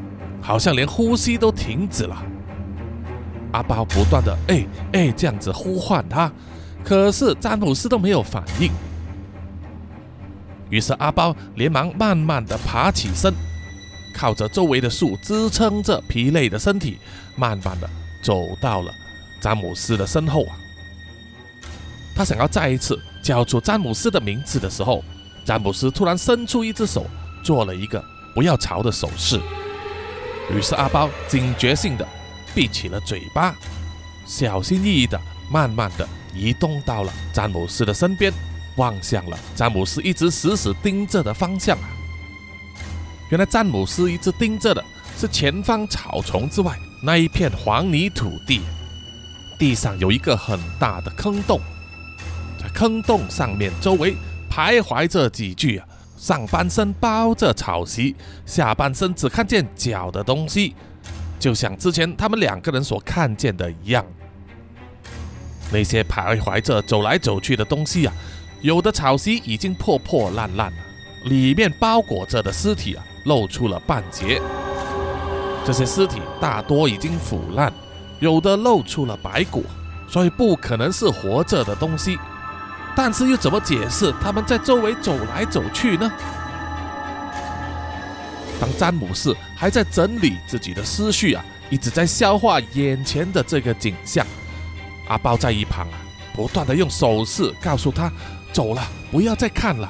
[0.43, 2.17] 好像连呼吸都停止了。
[3.53, 6.31] 阿包不断的哎哎这样子呼唤他，
[6.89, 8.73] 可是詹姆斯都没有反应。
[10.71, 13.35] 于是阿包连忙慢慢的爬起身，
[14.15, 16.99] 靠着周围的树支撑着疲累的身体，
[17.37, 17.91] 慢慢的
[18.23, 18.91] 走到了
[19.39, 20.57] 詹姆斯的身后啊。
[22.17, 25.05] 他想要再一次叫出詹姆斯的名字的时候，
[25.45, 27.05] 詹姆斯突然伸出一只手，
[27.45, 28.03] 做了一个
[28.35, 29.39] 不要吵的手势。
[30.51, 32.09] 于是阿包警觉性的
[32.55, 33.55] 闭起了嘴巴，
[34.27, 35.21] 小心翼翼的
[35.51, 38.33] 慢慢的移动到了詹姆斯的身边，
[38.77, 41.89] 望向了詹姆斯一直死死盯着的方向啊。
[43.31, 44.85] 原来詹姆斯一直盯着的
[45.17, 48.61] 是前方草丛之外那一片黄泥土地，
[49.59, 51.61] 地上有一个很大的坑洞。
[52.61, 54.17] 在坑洞上面周围
[54.51, 55.87] 徘徊着几具啊，
[56.17, 60.75] 上半身包着草席，下半身只看见脚的东西，
[61.39, 64.05] 就像之前他们两个人所看见的一样。
[65.71, 68.13] 那些徘徊着走来走去的东西啊，
[68.61, 70.79] 有的草席已经破破烂烂了，
[71.25, 74.41] 里面包裹着的尸体啊，露出了半截。
[75.65, 77.73] 这些尸体大多已经腐烂，
[78.21, 79.65] 有的露出了白骨，
[80.09, 82.19] 所以不可能是活着的东西。
[82.97, 86.11] 但是又怎么解释他们在周围走来走去呢？
[88.61, 94.27] 当詹姆斯还在整理自己的思绪啊，一直在消化眼前的这个景象，
[95.09, 95.99] 阿包在一旁啊，
[96.35, 98.13] 不断的用手势告诉他
[98.53, 99.89] ：“走了，不要再看了，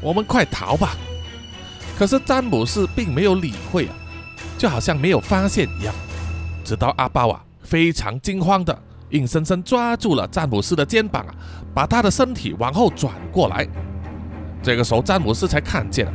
[0.00, 0.96] 我们快逃吧。”
[1.98, 3.94] 可是詹姆斯并没有理会啊，
[4.56, 5.94] 就好像没有发现一样。
[6.64, 8.76] 直到阿包啊，非常惊慌的。
[9.10, 11.34] 硬生生抓住了詹姆斯的肩膀啊，
[11.74, 13.66] 把他的身体往后转过来。
[14.62, 16.12] 这个时候，詹姆斯才看见了，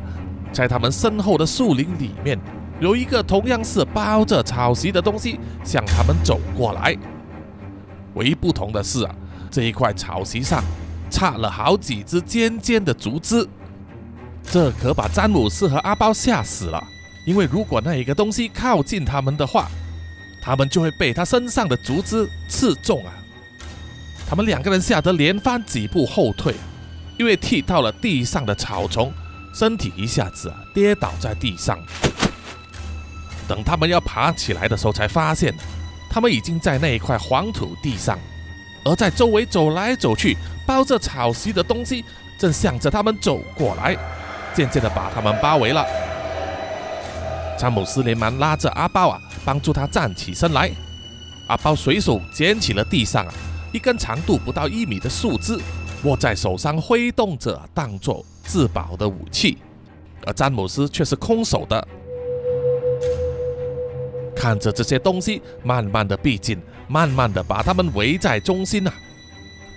[0.54, 2.40] 在他们身后的树林里面，
[2.80, 6.98] 有一个同样是包着草席的东西向他们走过来。
[8.16, 9.16] 唯一不同的是啊，
[9.50, 10.64] 这一块草席上
[11.10, 13.48] 插了好几只尖尖的竹枝，
[14.52, 16.84] 这可把詹姆斯和阿包吓死了。
[17.26, 19.68] 因为如果那一个东西靠近他们的话，
[20.44, 23.12] 他们就会被他身上的竹枝刺中啊！
[24.30, 26.54] 他们两个人吓得连翻几步后退，
[27.18, 29.12] 因为踢到了地上的草丛，
[29.56, 31.80] 身体一下子啊跌倒在地上。
[33.48, 35.52] 等他们要爬起来的时候，才发现
[36.16, 38.18] 他们已经在那一块黄土地上，
[38.86, 42.06] 而在周围走来走去、包着草席的东西
[42.40, 43.98] 正向着他们走过来，
[44.54, 45.86] 渐渐的把他们包围了。
[47.60, 49.20] 詹姆斯连忙拉着阿豹啊。
[49.44, 50.72] 帮助他站起身来，
[51.48, 53.34] 阿包随手捡起了地上啊
[53.74, 55.60] 一根长度不到一米的树枝，
[56.04, 59.58] 握在手上挥动着，当做自保的武器。
[60.26, 61.86] 而詹姆斯却是空手的，
[64.36, 68.94] 看着这些东西慢慢的逼近，慢慢的把他们围在中心啊。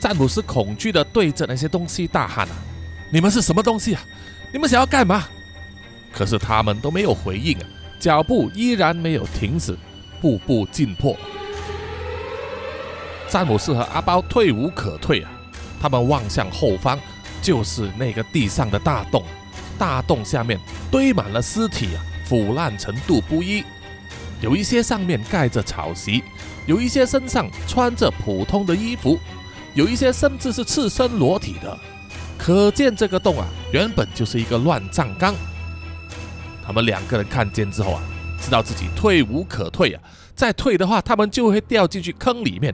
[0.01, 2.55] 詹姆斯恐惧的对着那些东西大喊啊
[3.13, 4.03] ：“你们是什么东西啊？
[4.53, 5.25] 你们想要干嘛？”
[6.13, 7.65] 可是他们都没有回应啊。
[8.01, 9.77] 脚步依然没有停止，
[10.21, 11.17] 步步进迫。
[13.29, 15.31] 詹姆斯和阿包退无可退啊！
[15.81, 16.99] 他们望向后方，
[17.43, 19.25] 就是那个地上的大洞。
[19.77, 20.59] 大洞下面
[20.91, 23.65] 堆满了尸体啊，腐烂程度不一。
[24.41, 26.23] 有一些上面盖着草席，
[26.67, 29.19] 有一些身上穿着普通的衣服，
[29.75, 31.77] 有一些甚至是赤身裸体的。
[32.39, 35.35] 可见这个洞啊，原本就是一个乱葬岗。
[36.65, 38.03] 他们两个人看见之后啊，
[38.41, 40.03] 知道自己退无可退啊，
[40.37, 42.73] 再退的话，他们就会掉进去坑里面。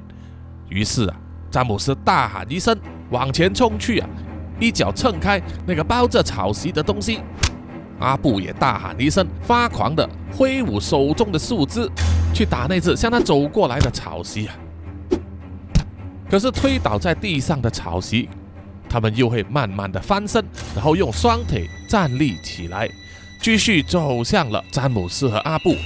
[0.69, 1.17] 于是啊，
[1.51, 2.77] 詹姆斯大喊一声，
[3.11, 4.09] 往前冲去啊，
[4.61, 7.21] 一脚蹭开那个包着草席的东西。
[7.99, 11.89] 阿布也大喊一声，发狂的挥舞手中的树枝，
[12.35, 14.55] 去打那只向他走过来的草席啊。
[16.31, 18.29] 可是推倒在地上的草席，
[18.89, 22.89] 他们又会慢慢的翻身，然后用双腿站立起来。
[23.41, 25.77] 继续走向了詹姆斯和阿布，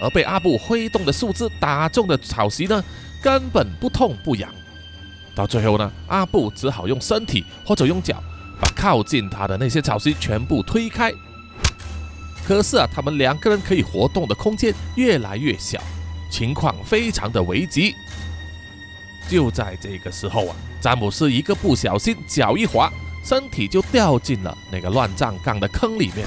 [0.00, 2.82] 而被阿布挥动的树枝打中的草席呢，
[3.22, 4.50] 根本不痛不痒。
[5.34, 8.22] 到最后呢，阿布只好用身体或者用脚
[8.60, 11.12] 把靠近他的那些草席全部推开。
[12.46, 15.80] 可是啊，他们两个人可以活动的空间越来越小，
[16.30, 17.94] 情况非常的危急。
[19.28, 22.90] 就在这个时候啊，詹姆斯一个不小心，脚一滑，
[23.24, 26.26] 身体就掉进了那个乱葬岗的坑里面。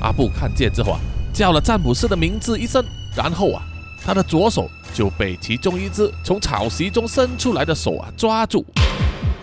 [0.00, 1.00] 阿布看见之后啊，
[1.32, 2.84] 叫了詹姆斯的名字一声，
[3.16, 3.62] 然后啊，
[4.04, 8.66] 他的左手就被其中一只从草席中伸出来的手啊抓住。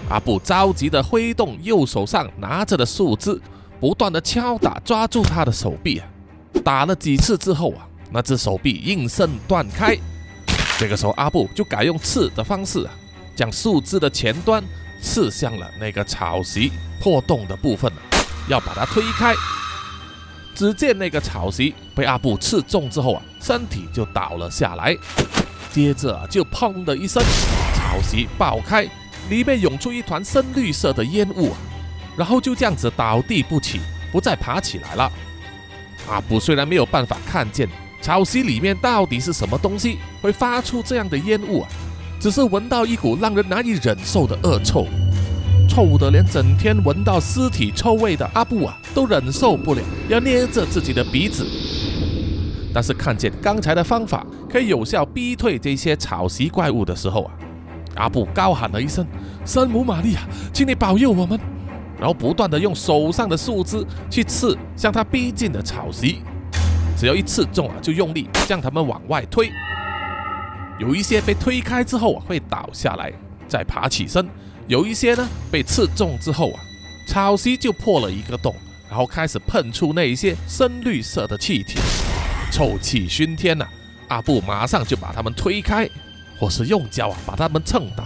[0.09, 3.39] 阿布着急地挥动右手上拿着的树枝。
[3.77, 6.07] 不断的敲打，抓住他的手臂啊！
[6.63, 9.95] 打了几次之后啊，那只手臂应声断开。
[10.79, 12.93] 这个时候，阿布就改用刺的方式啊，
[13.35, 14.63] 将树枝的前端
[15.01, 17.91] 刺向了那个草席破洞的部分
[18.47, 19.35] 要把它推开。
[20.55, 24.97] 只见那个草席被阿布刺中之后啊，身体就倒了下来，
[25.69, 27.21] 接着就砰的一声，
[27.75, 28.89] 草席爆开，
[29.29, 31.57] 里面涌出一团深绿色的烟雾啊！
[32.17, 33.79] 然后就这样子倒地不起，
[34.11, 35.11] 不再爬起来了。
[36.07, 37.67] 阿布虽然没有办法看见
[38.01, 41.69] 草席里面到底是什么东西会发出这样的烟雾啊，
[42.19, 44.87] 只是闻到一股让人难以忍受的恶臭，
[45.67, 51.45] 臭得连整天闻到尸体臭味的阿布啊都忍受不了，要捏着自己的鼻子。
[52.71, 57.31] 但是看见刚才的方法可以有效逼退这些草席怪物的时候啊，
[57.95, 59.05] 阿布高喊了一声
[59.45, 60.21] ：“圣母玛利亚，
[60.53, 61.39] 请你保佑我们！”
[61.97, 66.21] 然后不断的用手上的树枝去刺向他逼近的草席，
[66.97, 69.49] 只要一刺中啊，就用力将他们往外推。
[70.77, 73.11] 有一些被推开之后啊，会倒下来
[73.47, 74.25] 再爬起身；
[74.67, 76.59] 有一些呢，被刺中之后啊，
[77.07, 78.53] 草席就破了一个洞，
[78.89, 81.79] 然后开始喷出那一些深绿色的气体，
[82.51, 83.65] 臭气熏天呐！
[84.09, 85.89] 阿布马上就把他们推开，
[86.39, 88.03] 或是用脚啊把他们蹭倒。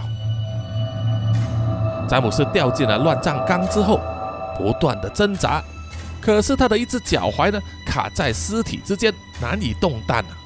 [2.08, 4.00] 詹姆斯掉进了乱葬岗之后，
[4.56, 5.62] 不断的挣扎，
[6.20, 10.36] 可是他的一只脚踝呢卡在尸体之间，难以动弹啊，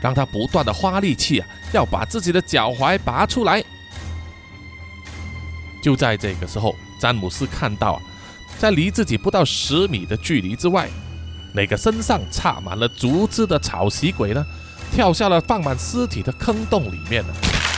[0.00, 3.62] 让他不断的花力气啊，要把自己的脚踝拔出来。
[5.82, 8.02] 就在这个时候，詹姆斯看到啊，
[8.58, 10.88] 在离自己不到十米的距离之外，
[11.52, 14.44] 那个身上插满了竹枝的草席鬼呢，
[14.92, 17.24] 跳下了放满尸体的坑洞里面，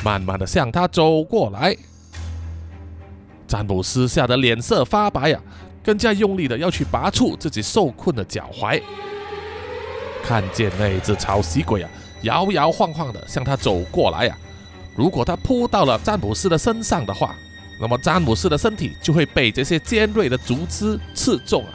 [0.05, 1.77] 慢慢的向他走过来。
[3.47, 5.41] 詹姆斯吓得脸色发白呀，
[5.83, 8.81] 更加用力的要去拔出自己受困的脚踝。
[10.23, 11.91] 看见那只草席鬼啊，
[12.23, 14.37] 摇摇晃晃的向他走过来呀。
[14.95, 17.35] 如果他扑到了詹姆斯的身上的话，
[17.81, 21.73] 那么詹姆斯的身体就会被这些尖锐的竹枝刺中啊。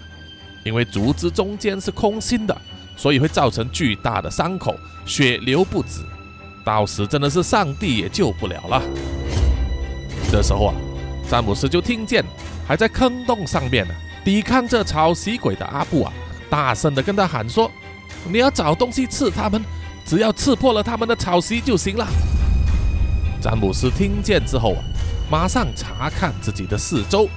[0.63, 2.61] 因为竹枝中间是空心的，
[2.95, 4.75] 所以会造成巨大的伤口，
[5.05, 6.01] 血流不止。
[6.63, 8.81] 到时真的是上帝也救不了了。
[10.31, 10.75] 这时候啊。
[11.29, 12.23] 詹姆斯就听见
[12.67, 13.93] 还在坑洞上面呢，
[14.25, 16.13] 抵抗着草席鬼的阿布啊，
[16.49, 17.71] 大声的跟他喊说
[18.29, 19.63] ：“你要找东西刺他们，
[20.05, 22.05] 只要刺破了他们的草席就行了。”
[23.41, 24.83] 詹姆斯听见之后啊，
[25.31, 27.27] 马上查看自己的四周，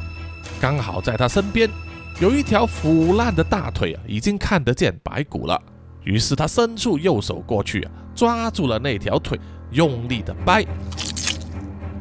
[0.61, 1.70] 刚好在他身边
[2.19, 5.61] 有一条腐烂的大腿啊，已经看得见白骨了。
[6.03, 9.39] 于是他伸出右手过去啊，抓住了那条腿，
[9.73, 10.64] 用力的掰。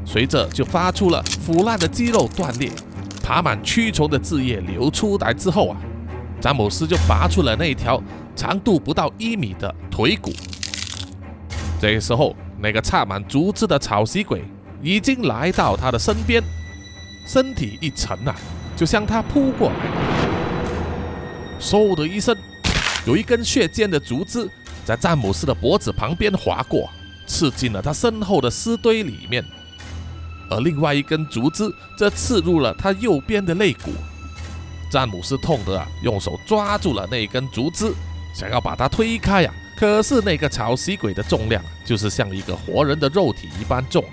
[0.05, 2.71] 随着就发出了腐烂的肌肉断裂、
[3.21, 5.77] 爬满蛆虫的汁液流出来之后啊，
[6.39, 8.01] 詹姆斯就拔出了那条
[8.37, 10.31] 长度不到一米的腿骨。
[11.81, 14.45] 这个时候，那个插满竹枝的草席鬼
[14.81, 16.41] 已经来到他的身边，
[17.27, 18.33] 身体一沉啊，
[18.75, 19.75] 就向他扑过来。
[21.59, 22.35] 嗖的一声，
[23.05, 24.49] 有一根血尖的竹枝
[24.83, 26.89] 在詹姆斯的脖子旁边划过，
[27.25, 29.43] 刺进了他身后的尸堆里面。
[30.49, 31.63] 而另外一根竹枝
[31.97, 33.91] 则刺入了他右边的肋骨，
[34.91, 37.91] 詹姆斯痛得啊，用手抓住了那根竹枝，
[38.35, 39.51] 想要把它推开呀。
[39.75, 44.05] 可是那个草席鬼的重量就是像一个活人的肉体一般重，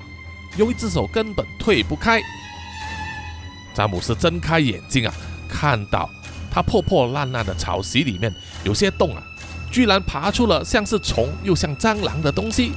[0.56, 2.20] 用一只手根本推不开。
[3.74, 5.14] 詹姆斯睁开眼睛啊，
[5.48, 6.08] 看到
[6.50, 8.32] 他破破烂烂的草席里面
[8.64, 9.22] 有些洞啊，
[9.70, 12.72] 居然爬出了像是虫又像蟑螂的东西。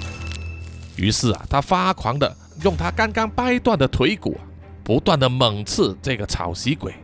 [0.96, 2.36] 于是啊，他发狂的。
[2.64, 4.41] 用他刚刚掰断的腿骨啊，
[4.82, 6.96] 不断的猛刺这个草席鬼，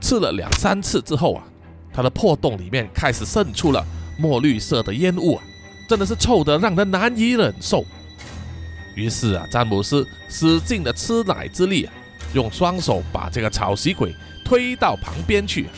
[0.00, 1.44] 刺了两三次之后啊，
[1.92, 3.86] 他的破洞里面开始渗出了
[4.18, 5.44] 墨绿色的烟雾啊，
[5.88, 7.84] 真的是臭得让人难以忍受。
[8.96, 11.92] 于是啊，詹姆斯使劲的吃奶之力啊，
[12.34, 14.14] 用双手把这个草席鬼
[14.44, 15.68] 推到旁边去，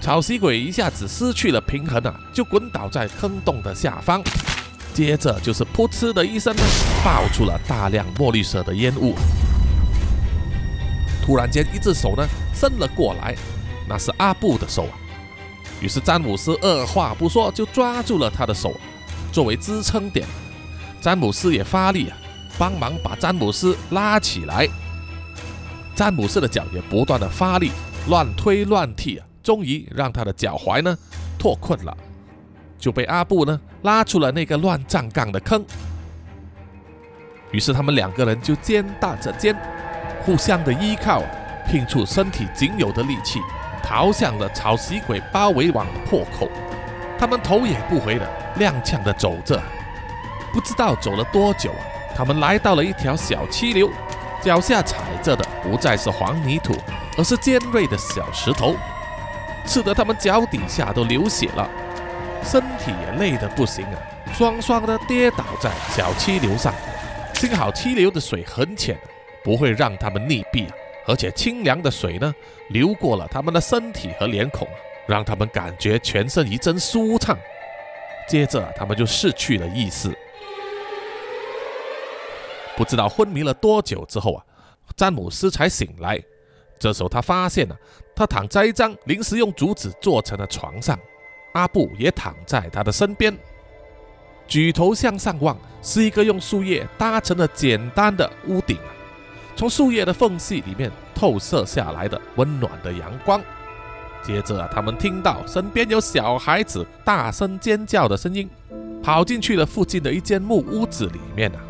[0.00, 4.22] 草席鬼一下子失去了平衡啊，就滚倒在坑洞的下方。
[4.94, 6.62] 接着就是噗嗤的一声呢，
[7.04, 9.14] 爆出了大量墨绿色的烟雾。
[11.24, 13.36] 突然间，一只手呢伸了过来，
[13.88, 14.98] 那是阿布的手啊。
[15.80, 18.74] 于是詹姆斯二话不说就抓住了他的手，
[19.30, 20.26] 作为支撑点。
[21.00, 22.16] 詹姆斯也发力啊，
[22.58, 24.68] 帮忙把詹姆斯拉起来。
[25.98, 27.72] 詹姆斯的脚也不断的发力，
[28.08, 30.96] 乱推乱踢啊，终于让他的脚踝呢
[31.36, 31.96] 脱困了。
[32.78, 35.66] 就被阿布呢拉出了那个乱葬岗的坑，
[37.50, 39.56] 于是他们两个人就肩搭着肩，
[40.24, 41.20] 互相的依靠，
[41.68, 43.40] 拼出身体仅有的力气，
[43.82, 46.48] 逃向了草席鬼包围网的破口。
[47.18, 49.60] 他们头也不回的踉跄的走着，
[50.52, 51.82] 不知道走了多久啊，
[52.14, 53.90] 他们来到了一条小溪流，
[54.48, 56.74] 脚下踩着的不再是黄泥土，
[57.18, 58.74] 而是尖锐的小石头，
[59.66, 61.68] 刺得他们脚底下都流血了。
[62.42, 64.00] 身体也累得不行啊，
[64.32, 66.72] 双双的跌倒在小溪流上。
[67.34, 68.96] 幸好溪流的水很浅，
[69.44, 70.72] 不会让他们溺毙啊。
[71.06, 72.34] 而且清凉的水呢，
[72.70, 74.66] 流过了他们的身体和脸孔，
[75.06, 77.36] 让他们感觉全身一阵舒畅。
[78.26, 80.08] 接着，他们就失去了意识。
[82.78, 84.44] 不知道昏迷了多久之后啊，
[84.94, 86.22] 詹姆斯才醒来。
[86.78, 87.76] 这时候他发现啊，
[88.14, 90.96] 他躺在一张临时用竹子做成的床上。
[91.54, 93.36] 阿布也躺在他的身边，
[94.46, 98.94] 举头向上望，是一个用树叶搭成的简单的屋顶啊。
[99.56, 103.42] 从树叶的缝隙里面透射下来的温暖的阳光。
[104.22, 108.48] 接着啊，他们听到身边有小孩子大声尖叫的声音，
[109.02, 111.60] 跑进去了附近的一间木屋子里面啊。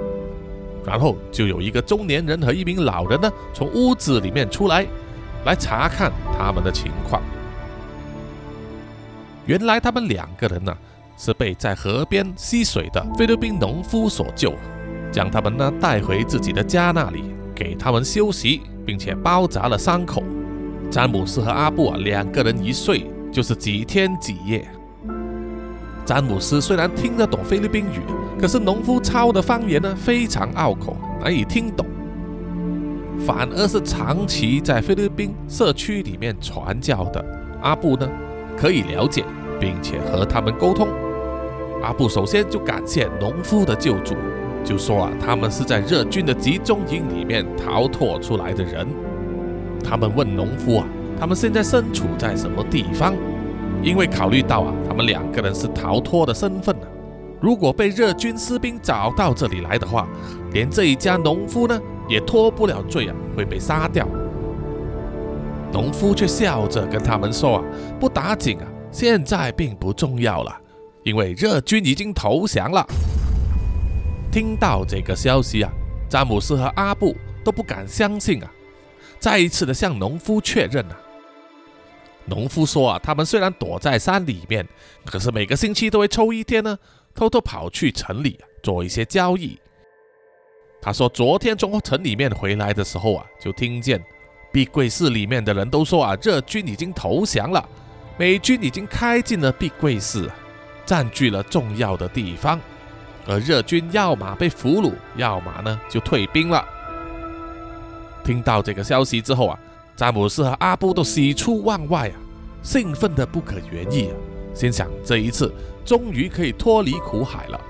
[0.89, 4.86] 然后就有一个中年人和一名老人呢，从屋子里面出来，
[5.45, 7.20] 来查看他们的情况。
[9.45, 10.74] 原来他们两个人呢，
[11.18, 14.55] 是被在河边吸水的菲律宾农夫所救，
[15.12, 17.22] 将他们呢带回自己的家那里，
[17.55, 20.22] 给他们休息，并且包扎了伤口。
[20.91, 24.66] 詹姆斯和阿布啊两个人一睡就是几天几夜。
[26.09, 28.00] 詹姆斯虽然听得懂菲律宾语，
[28.40, 31.84] 可是农夫操的方言呢非常拗口，难以听懂。
[33.26, 37.22] 反而是长期在菲律宾社区里面传教的
[37.61, 38.09] 阿布呢，
[38.56, 39.22] 可以了解。
[39.61, 40.86] 并且和他们沟通。
[41.82, 44.14] 阿布首先就感谢农夫的救助，
[44.64, 48.86] 就说啊，他们是在日军的集中营里面逃脱出来的人。
[49.82, 50.86] 他们问农夫啊，
[51.18, 53.14] 他们现在身处在什么地方？
[53.82, 56.88] 因为考虑到啊，他们两个人是逃脱的身份啊，
[57.40, 60.06] 如果被日军士兵找到这里来的话，
[60.52, 64.06] 连这一家农夫呢也脱不了罪啊，会被杀掉。
[65.72, 67.64] 农夫却笑着跟他们说啊，
[68.00, 68.66] 不打紧啊。
[68.90, 70.60] 现在并不重要了，
[71.02, 72.84] 因为日军已经投降了。
[74.32, 75.70] 听到这个消息啊，
[76.08, 77.14] 詹姆斯和阿布
[77.44, 78.50] 都不敢相信啊，
[79.20, 80.96] 再一次的向农夫确认啊。
[82.28, 84.66] 农夫说啊，他们虽然躲在山里面，
[85.04, 86.78] 可是每个星期都会抽一天呢，
[87.14, 89.58] 偷偷跑去城里做一些交易。
[90.80, 94.02] 他说，昨天从城里面回来的时候啊，就听见
[94.52, 97.66] 碧桂市里面的人都说啊，日军已经投降了。
[98.16, 100.30] 美军已经开进了碧桂市，
[100.84, 102.60] 占据了重要的地方，
[103.26, 106.64] 而日军要么被俘虏，要么呢就退兵了。
[108.24, 109.58] 听到这个消息之后啊，
[109.99, 112.14] 詹姆斯和阿布都喜出望外啊，
[112.62, 114.14] 兴奋的不可言喻啊，
[114.55, 115.53] 心想这一次
[115.84, 117.61] 终于可以脱离苦海了。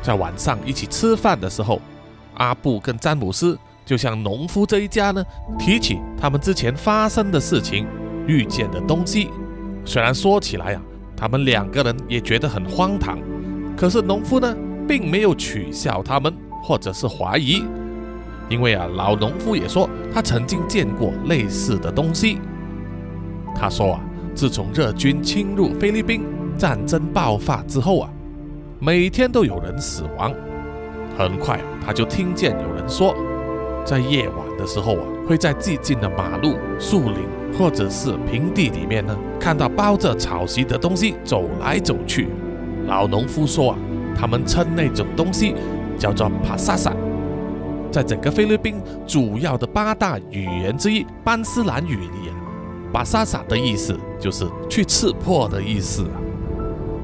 [0.00, 1.82] 在晚上一起吃饭的时候，
[2.36, 3.58] 阿布跟詹姆斯。
[3.84, 5.22] 就像农夫这一家呢，
[5.58, 7.86] 提起他们之前发生的事情、
[8.26, 9.28] 遇见的东西，
[9.84, 10.82] 虽然说起来啊，
[11.14, 13.18] 他们两个人也觉得很荒唐，
[13.76, 14.56] 可是农夫呢，
[14.88, 16.34] 并没有取笑他们
[16.64, 17.62] 或者是怀疑，
[18.48, 22.38] 因为啊，老农夫也说他曾经见过类似的东西。
[23.54, 24.00] 他说啊，
[24.34, 26.22] 自从日军侵入菲律宾、
[26.56, 28.10] 战争爆发之后啊，
[28.78, 30.32] 每天都有人死亡。
[31.18, 33.14] 很快他就听见有人说。
[33.84, 37.18] 在夜晚的时候啊，会在寂静的马路、树林
[37.56, 42.28] 或者是平地里面呢，看到包着草席的东西走来走去。
[42.86, 43.78] 老农夫说啊，
[44.16, 45.54] 他们称那种东西
[45.96, 46.92] 叫做帕萨萨。
[47.90, 52.34] 在整个菲律宾主要的八大语言之一班斯兰语里啊，
[52.92, 56.20] 巴萨萨的意思就是去刺破的意思啊。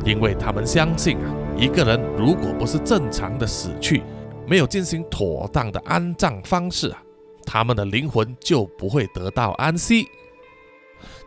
[0.04, 4.02] 因为他们相信啊，一个人如果不是正常的死去。
[4.44, 7.00] 没有进行妥当的安葬方式啊，
[7.46, 10.04] 他们的灵魂就不会得到安息。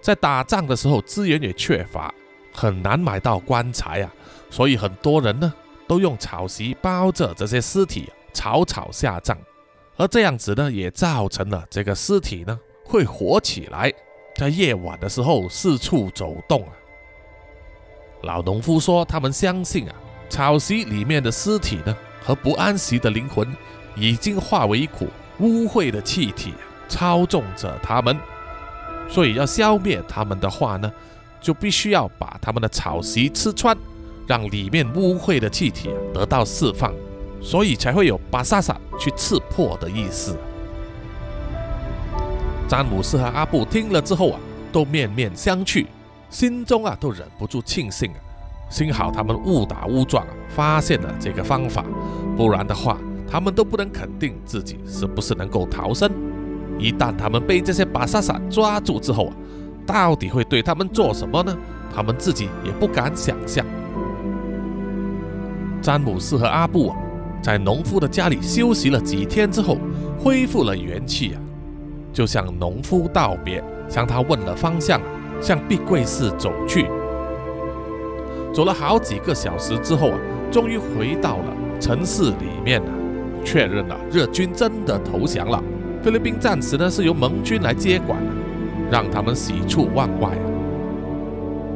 [0.02, 2.14] 在打仗的时候，资源也缺乏，
[2.54, 4.14] 很难买到棺材啊，
[4.50, 5.52] 所以很多人呢
[5.88, 9.36] 都用草席包着这些尸体，草草下葬。
[9.98, 13.92] 而这样子呢，也造成了这个尸体呢会活起来，
[14.36, 16.74] 在夜晚的时候四处走动啊。
[18.24, 19.96] 老农夫说，他们相信啊，
[20.30, 23.48] 草席里面的尸体呢和不安息的灵魂
[23.96, 25.08] 已经化为一股
[25.40, 26.54] 污秽的气体，
[26.90, 28.20] 操纵着他们。
[29.08, 30.92] 所以要消灭他们的话呢，
[31.40, 33.78] 就必须要把他们的草席吃穿，
[34.28, 36.94] 让里面污秽的气体得到释放，
[37.46, 40.36] 所以才会有巴萨萨去刺破的意思。
[42.68, 44.40] 詹姆斯和阿布听了之后啊，
[44.72, 45.86] 都面面相觑，
[46.32, 48.18] 心中啊都忍不住庆幸啊，
[48.68, 51.86] 幸好他们误打误撞啊发现了这个方法，
[52.36, 52.98] 不然的话，
[53.30, 56.12] 他们都不能肯定自己是不是能够逃生。
[56.80, 59.34] 一旦他们被这些巴萨萨抓住之后啊，
[59.86, 61.56] 到底会对他们做什么呢？
[61.96, 63.64] 他们自己也不敢想象。
[65.80, 66.98] 詹姆斯和阿布啊，
[67.46, 69.78] 在农夫的家里休息了几天之后，
[70.18, 71.38] 恢复了元气啊，
[72.12, 75.00] 就向农夫道别，向他问了方向，
[75.40, 76.88] 向碧桂寺走去。
[78.52, 80.18] 走了好几个小时之后啊，
[80.50, 82.92] 终于回到了城市里面了，
[83.44, 85.64] 确认了日军真的投降了。
[86.02, 88.20] 菲律宾暂时呢是由盟军来接管，
[88.90, 90.32] 让他们喜出望外。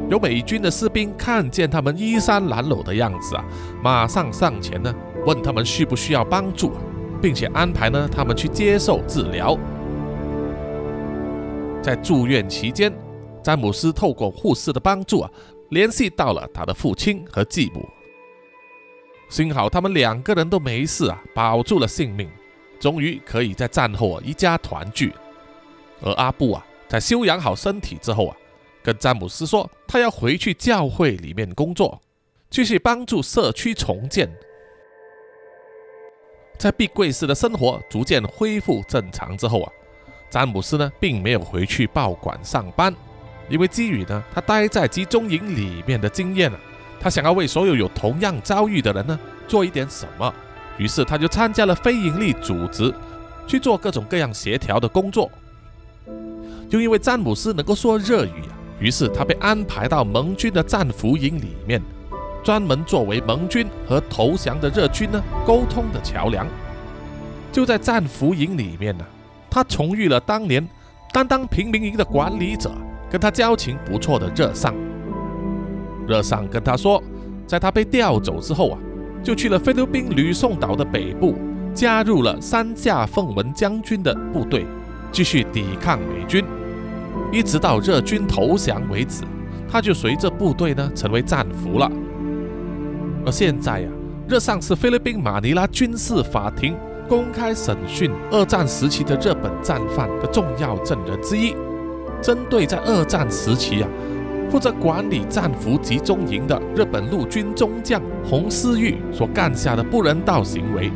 [0.08, 3.44] 有美军的士兵看见他们衣衫褴褛的样子啊，
[3.80, 4.92] 马上上前呢
[5.26, 6.72] 问他们需不需要帮助，
[7.20, 9.58] 并且安排呢他们去接受治疗。
[11.82, 12.92] 在住院期间，
[13.42, 15.30] 詹姆斯透过护士的帮助啊，
[15.70, 17.88] 联系到了他的父亲和继母。
[19.28, 22.28] 幸好他们两个人都没事啊，保住了性命。
[22.80, 25.12] 终于可以在战后一家团聚，
[26.00, 28.36] 而阿布啊在休养好身体之后啊，
[28.82, 32.00] 跟詹姆斯说他要回去教会里面工作，
[32.48, 34.30] 继续帮助社区重建。
[36.60, 39.72] 在碧桂寺的生活逐渐恢复正常之后啊，
[40.28, 42.94] 詹姆斯呢并没有回去报馆上班，
[43.48, 46.60] 因为基于呢他待在集中营里面的经验啊，
[47.00, 50.30] 他想要为所有有同样遭遇的人呢做一点什么。
[50.76, 52.94] 于是他就参加了非营利组织，
[53.46, 55.30] 去做各种各样协调的工作。
[56.68, 61.82] 就因为詹姆斯能够说日语啊，于是他被安排到盟军的战俘营里面，
[62.42, 66.46] 专门作为盟军和投降的日军呢沟通的桥梁。
[67.52, 69.04] 就在战俘营里面呢，
[69.50, 70.66] 他重遇了当年
[71.12, 72.70] 担当平民营的管理者，
[73.10, 74.74] 跟他交情不错的热上。
[76.06, 77.02] 热上跟他说，
[77.46, 78.78] 在他被调走之后啊。
[79.22, 81.34] 就去了菲律宾吕宋岛的北部，
[81.74, 84.64] 加入了三架奉文将军的部队，
[85.12, 86.42] 继续抵抗美军，
[87.30, 89.22] 一直到日军投降为止。
[89.68, 91.92] 他就随着部队呢成为战俘了。
[93.24, 93.88] 而现在呀，
[94.28, 96.74] 日上是菲律宾马尼拉军事法庭
[97.08, 101.54] 公开审讯二战时期的日本战犯的重要证人之一，
[102.22, 103.88] 针对在二战时期啊。
[104.50, 110.90] 负责管理战俘集中营的日本陆军中将洪思玉所干下的不人道行为，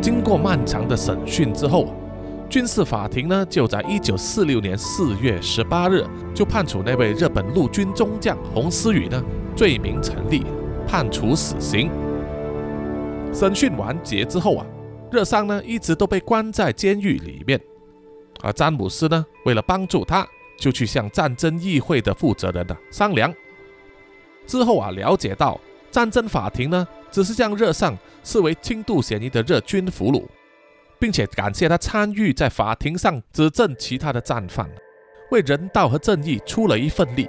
[0.00, 1.92] 经过漫长的审讯之后，
[2.48, 9.20] 军事法庭呢就在一九四六年四月十八日就判处那位日本陆军中将洪思宇呢
[9.56, 10.44] 罪名成立，
[10.86, 11.90] 判处死刑。
[13.32, 14.66] 审讯完结之后啊，
[15.10, 17.58] 热桑呢一直都被关在监狱里面，
[18.42, 20.26] 而詹姆斯呢为了帮助他。
[20.58, 23.30] 就去向战争议会的负责人呢商量，
[24.46, 27.94] 之后啊了解到战争法庭呢只是将热上
[28.24, 30.24] 视为轻度嫌疑的日军俘虏，
[30.98, 34.66] 并且感谢他参与在法庭上指证其他的战犯，
[35.30, 37.28] 为人道和正义出了一份力，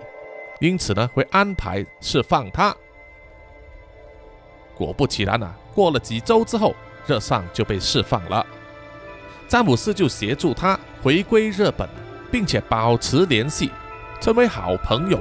[0.60, 2.76] 因此呢会安排释放他。
[4.76, 8.45] 果不其然啊，过了几周之后，热上就被释放了，
[9.47, 11.88] 詹姆斯就协助他回归日本。
[12.30, 13.72] 并且保持联系，
[14.20, 15.18] 成为好朋友，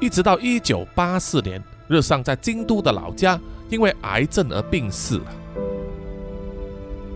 [0.00, 3.36] 一直到一九八四年，日上在京都的老家
[3.68, 5.24] 因为癌症而病逝了。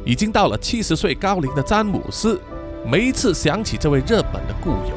[0.05, 2.41] 已经到了七十岁高龄的詹姆斯，
[2.85, 4.91] 每一次想起这位日本的故友，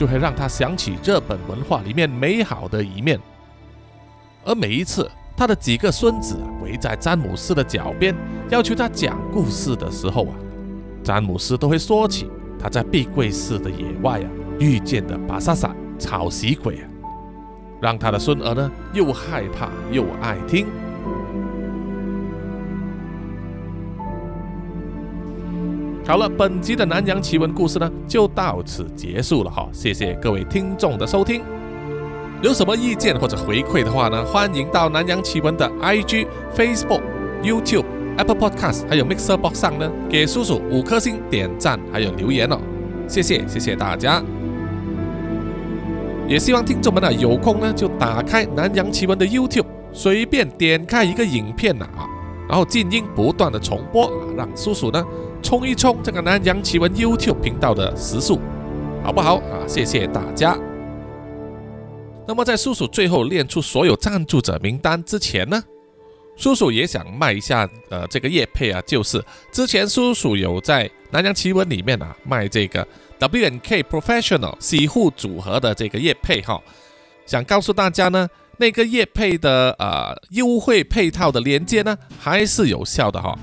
[0.00, 3.20] 就会让他想起日本文化里面美好的一面。
[4.46, 8.14] 而每一次他的几个孙子围在詹姆斯的脚边，
[8.48, 10.32] 要求他讲故事的时候啊，
[11.04, 12.30] 詹姆斯都会说起。
[12.58, 16.88] 他在碧桂寺的野外啊遇见的巴萨萨草席鬼啊，
[17.78, 20.66] 让他的孙儿呢又害怕又爱听。
[26.06, 29.68] 好了，本集的南洋奇闻故事呢，就到此结束了哈。
[29.72, 31.42] 谢谢各位听众的收听。
[32.42, 36.26] 有什么意见或者回馈的话呢，欢迎到南洋奇闻的 IG、
[36.56, 37.02] Facebook、
[37.44, 37.84] YouTube、
[38.16, 42.58] Apple Podcast 还有 Mixer Box 上呢，给叔叔五颗星点赞还有留言哦。
[43.06, 44.20] 谢谢，谢谢大家。
[46.26, 52.08] 也希望听众们呢有空呢就打开南洋奇闻的 YouTube，随便点开一个影片呐啊，
[52.48, 55.04] 然后静音不断的重播啊，让叔叔呢
[55.42, 58.40] 冲一冲这个南洋奇闻 YouTube 频道的时速，
[59.02, 59.66] 好不好啊？
[59.66, 60.58] 谢谢大家。
[62.26, 65.62] 那么在叔叔最后练出所有赞助者名单之前呢，
[66.36, 72.86] 叔叔也想卖一下呃这个叶配啊，就是之前叔叔有在南洋奇闻里面啊卖这个。
[73.20, 76.58] W N K Professional 洗护组合的这个叶配哈，
[77.26, 78.26] 想告诉大家呢，
[78.56, 83.38] 那个叶配的呃优惠配套的链接呢，还是有效的哈。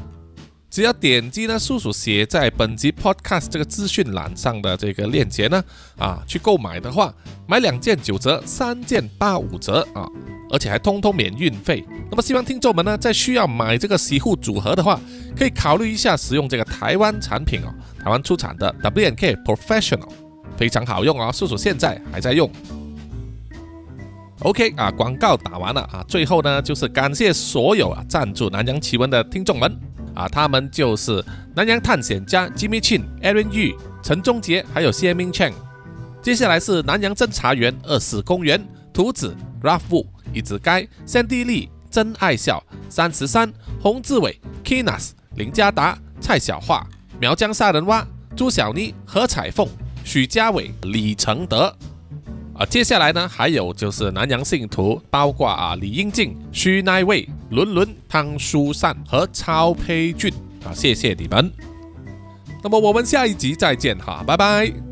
[0.77, 5.63] 只要点击呢叔叔写在本集 Podcast 这个资讯栏上的这个链接呢，
[5.97, 7.11] 啊，去购买的话，
[7.47, 10.07] 买两件九折，三件八五折啊，
[10.51, 11.83] 而且还通通免运费。
[12.11, 15.01] 那么希望听众们呢，在需要买这个洗护组合的话，
[15.35, 17.73] 可以考虑一下使用这个台湾产品哦。
[17.99, 20.07] 台湾出产的 W N K Professional
[20.57, 22.47] 非常好用啊，叔叔现在还在用。
[24.41, 29.75] OK 啊，广告打完了啊，最后呢就是感谢所有啊赞助南洋奇闻的听众们
[30.17, 31.23] 啊，他们就是
[31.55, 35.53] 南洋探险家 Jimmy Chin、Aaron Yu、陈忠杰还有谢明 Chen。
[36.23, 38.59] 接下来是南洋侦查员二四公园
[38.91, 46.83] 图子 Ralph Wu、一子该、三 D 丽、真爱笑、三十三、洪志伟、Kinas、林家达、蔡小桦。
[47.19, 48.03] 苗疆杀人蛙、
[48.35, 49.67] 朱小妮、何彩凤、
[50.03, 51.71] 许家伟、李承德
[52.57, 60.33] 啊，接下来呢，还有就是南洋信徒，包括啊李英静、徐乃卫、伦伦、汤书善和超培俊
[60.65, 61.51] 啊，谢谢你们。
[62.63, 64.86] 那么我们下一集再见哈，拜拜。